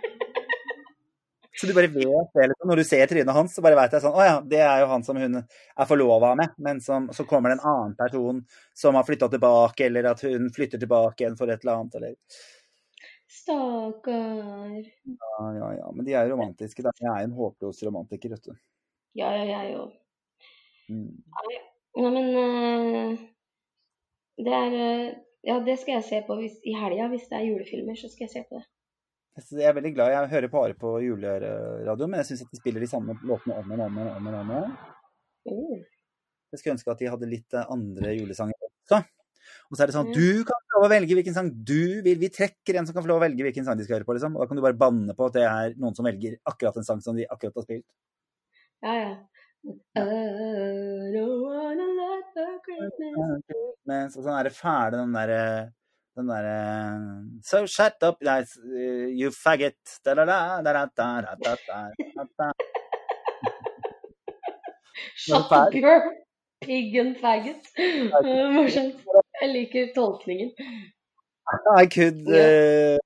[1.61, 2.69] Så du bare vet det, liksom.
[2.71, 4.91] Når du ser trynet hans, så bare vet jeg sånn Å ja, det er jo
[4.93, 6.55] han som hun er forlova med.
[6.63, 8.45] Men som, så kommer det en annen person
[8.79, 12.15] som har flytta tilbake, eller at hun flytter tilbake igjen for et eller annet, eller
[13.29, 14.87] Stakkar.
[15.05, 15.91] Ja, ja, ja.
[15.93, 16.85] Men de er jo romantiske.
[16.87, 16.95] Da.
[17.01, 18.55] Jeg er en håpløs romantiker, vet du.
[19.19, 19.93] Ja, ja, jeg òg.
[20.89, 21.11] Mm.
[21.99, 23.25] Nei, men eh,
[24.47, 25.09] det er eh,
[25.45, 27.11] Ja, det skal jeg se på hvis, i helga.
[27.13, 28.67] Hvis det er julefilmer, så skal jeg se på det.
[29.39, 30.11] Jeg er veldig glad.
[30.13, 33.71] Jeg hører bare på juleradio, men jeg syns at de spiller de samme låtene om
[33.77, 34.27] og om og om.
[34.33, 34.75] og om, igjen.
[35.49, 35.79] Oh.
[36.53, 39.01] Jeg skulle ønske at de hadde litt eh, andre julesanger også.
[39.69, 42.01] Og så er det sånn at Du kan få lov å velge hvilken sang du
[42.05, 42.21] vil.
[42.21, 44.17] Vi trekker en som kan få lov å velge hvilken sang de skal høre på,
[44.17, 44.37] liksom.
[44.37, 46.89] Og da kan du bare banne på at det er noen som velger akkurat en
[46.89, 47.87] sang som de akkurat har spilt.
[48.85, 49.13] Ja, ja.
[49.69, 50.01] I
[51.13, 53.43] don't wanna let the Christmas
[53.91, 55.41] Men så sånn er det fæle den derre
[56.19, 59.79] den derre eh, So shut up, guys, eh, you faggot.
[60.05, 60.63] Da, da, da,
[65.15, 66.11] Shut up, girl.
[66.65, 67.63] Piggen faggot.
[68.53, 69.05] Morsomt.
[69.41, 70.51] Jeg liker tolkningen.
[71.79, 72.99] I could uh,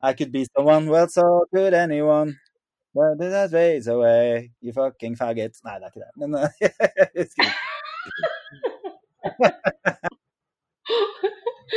[0.00, 2.38] I could be someone, well, so good anyone.
[2.94, 5.58] but Well, that ways away, you fucking faggot.
[5.64, 6.34] Nei, det er ikke det, men
[9.94, 10.04] uh,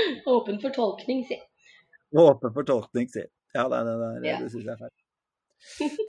[0.35, 1.37] Åpen for tolkning, si.
[2.17, 3.23] Åpen for tolkning, si.
[3.55, 4.39] Ja, det, det, det, Ja.
[4.41, 4.97] det syns jeg er feil.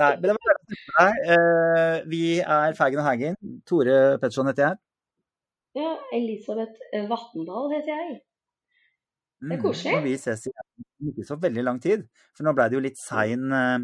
[0.01, 1.16] Nei, men det var å med deg.
[1.34, 3.34] Eh, vi er Feigen og Hagen.
[3.68, 4.80] Tore Petterson heter jeg.
[5.82, 6.78] Ja, Elisabeth
[7.11, 8.20] Vatndal heter jeg.
[9.43, 9.93] Det er Mm, koselig.
[9.99, 12.05] Mm, vi ses igjen ikke så veldig lang tid.
[12.36, 13.80] For nå ble det jo litt sein uh,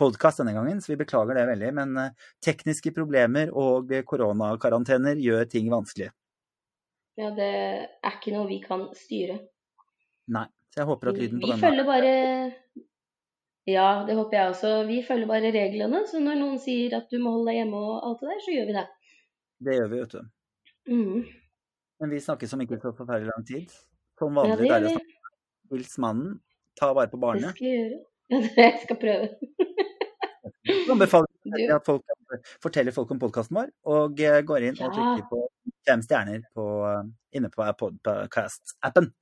[0.00, 1.68] podkast denne gangen, så vi beklager det veldig.
[1.78, 6.10] Men eh, tekniske problemer og eh, koronakarantener gjør ting vanskelig.
[7.16, 7.48] Ja, det
[8.04, 9.38] er ikke noe vi kan styre.
[10.32, 10.46] Nei.
[10.72, 12.12] Så jeg håper at lyden på Vi denne følger bare
[13.70, 14.72] Ja, det håper jeg også.
[14.90, 16.02] Vi følger bare reglene.
[16.10, 18.56] Så når noen sier at du må holde deg hjemme og alt det der, så
[18.56, 18.86] gjør vi det.
[19.66, 20.26] Det gjør vi, vet du.
[20.92, 21.22] Mm.
[22.02, 23.72] Men vi snakkes om ikke så forferdelig lang tid.
[24.20, 25.16] Som Ja, vanlig gjør deilig å snakke
[25.72, 26.36] Hils mannen.
[26.76, 27.48] Ta vare på barnet.
[27.50, 28.02] Det skal jeg gjøre.
[28.26, 29.26] Ja, det jeg skal prøve.
[30.92, 32.15] Anbefaler at folk
[32.62, 35.42] forteller folk om podkasten vår, og eh, går inn og trykker på
[35.86, 37.04] fem stjerner på, eh,
[37.38, 39.12] inne på Podcast-appen.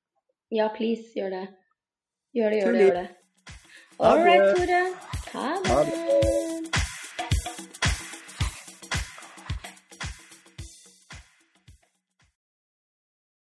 [0.55, 1.45] ja, please, gjør det.
[2.35, 3.09] Gjør det, gjør det, gjør det.
[3.99, 4.57] All right.
[4.57, 4.83] Tore.
[5.35, 6.44] Ha det.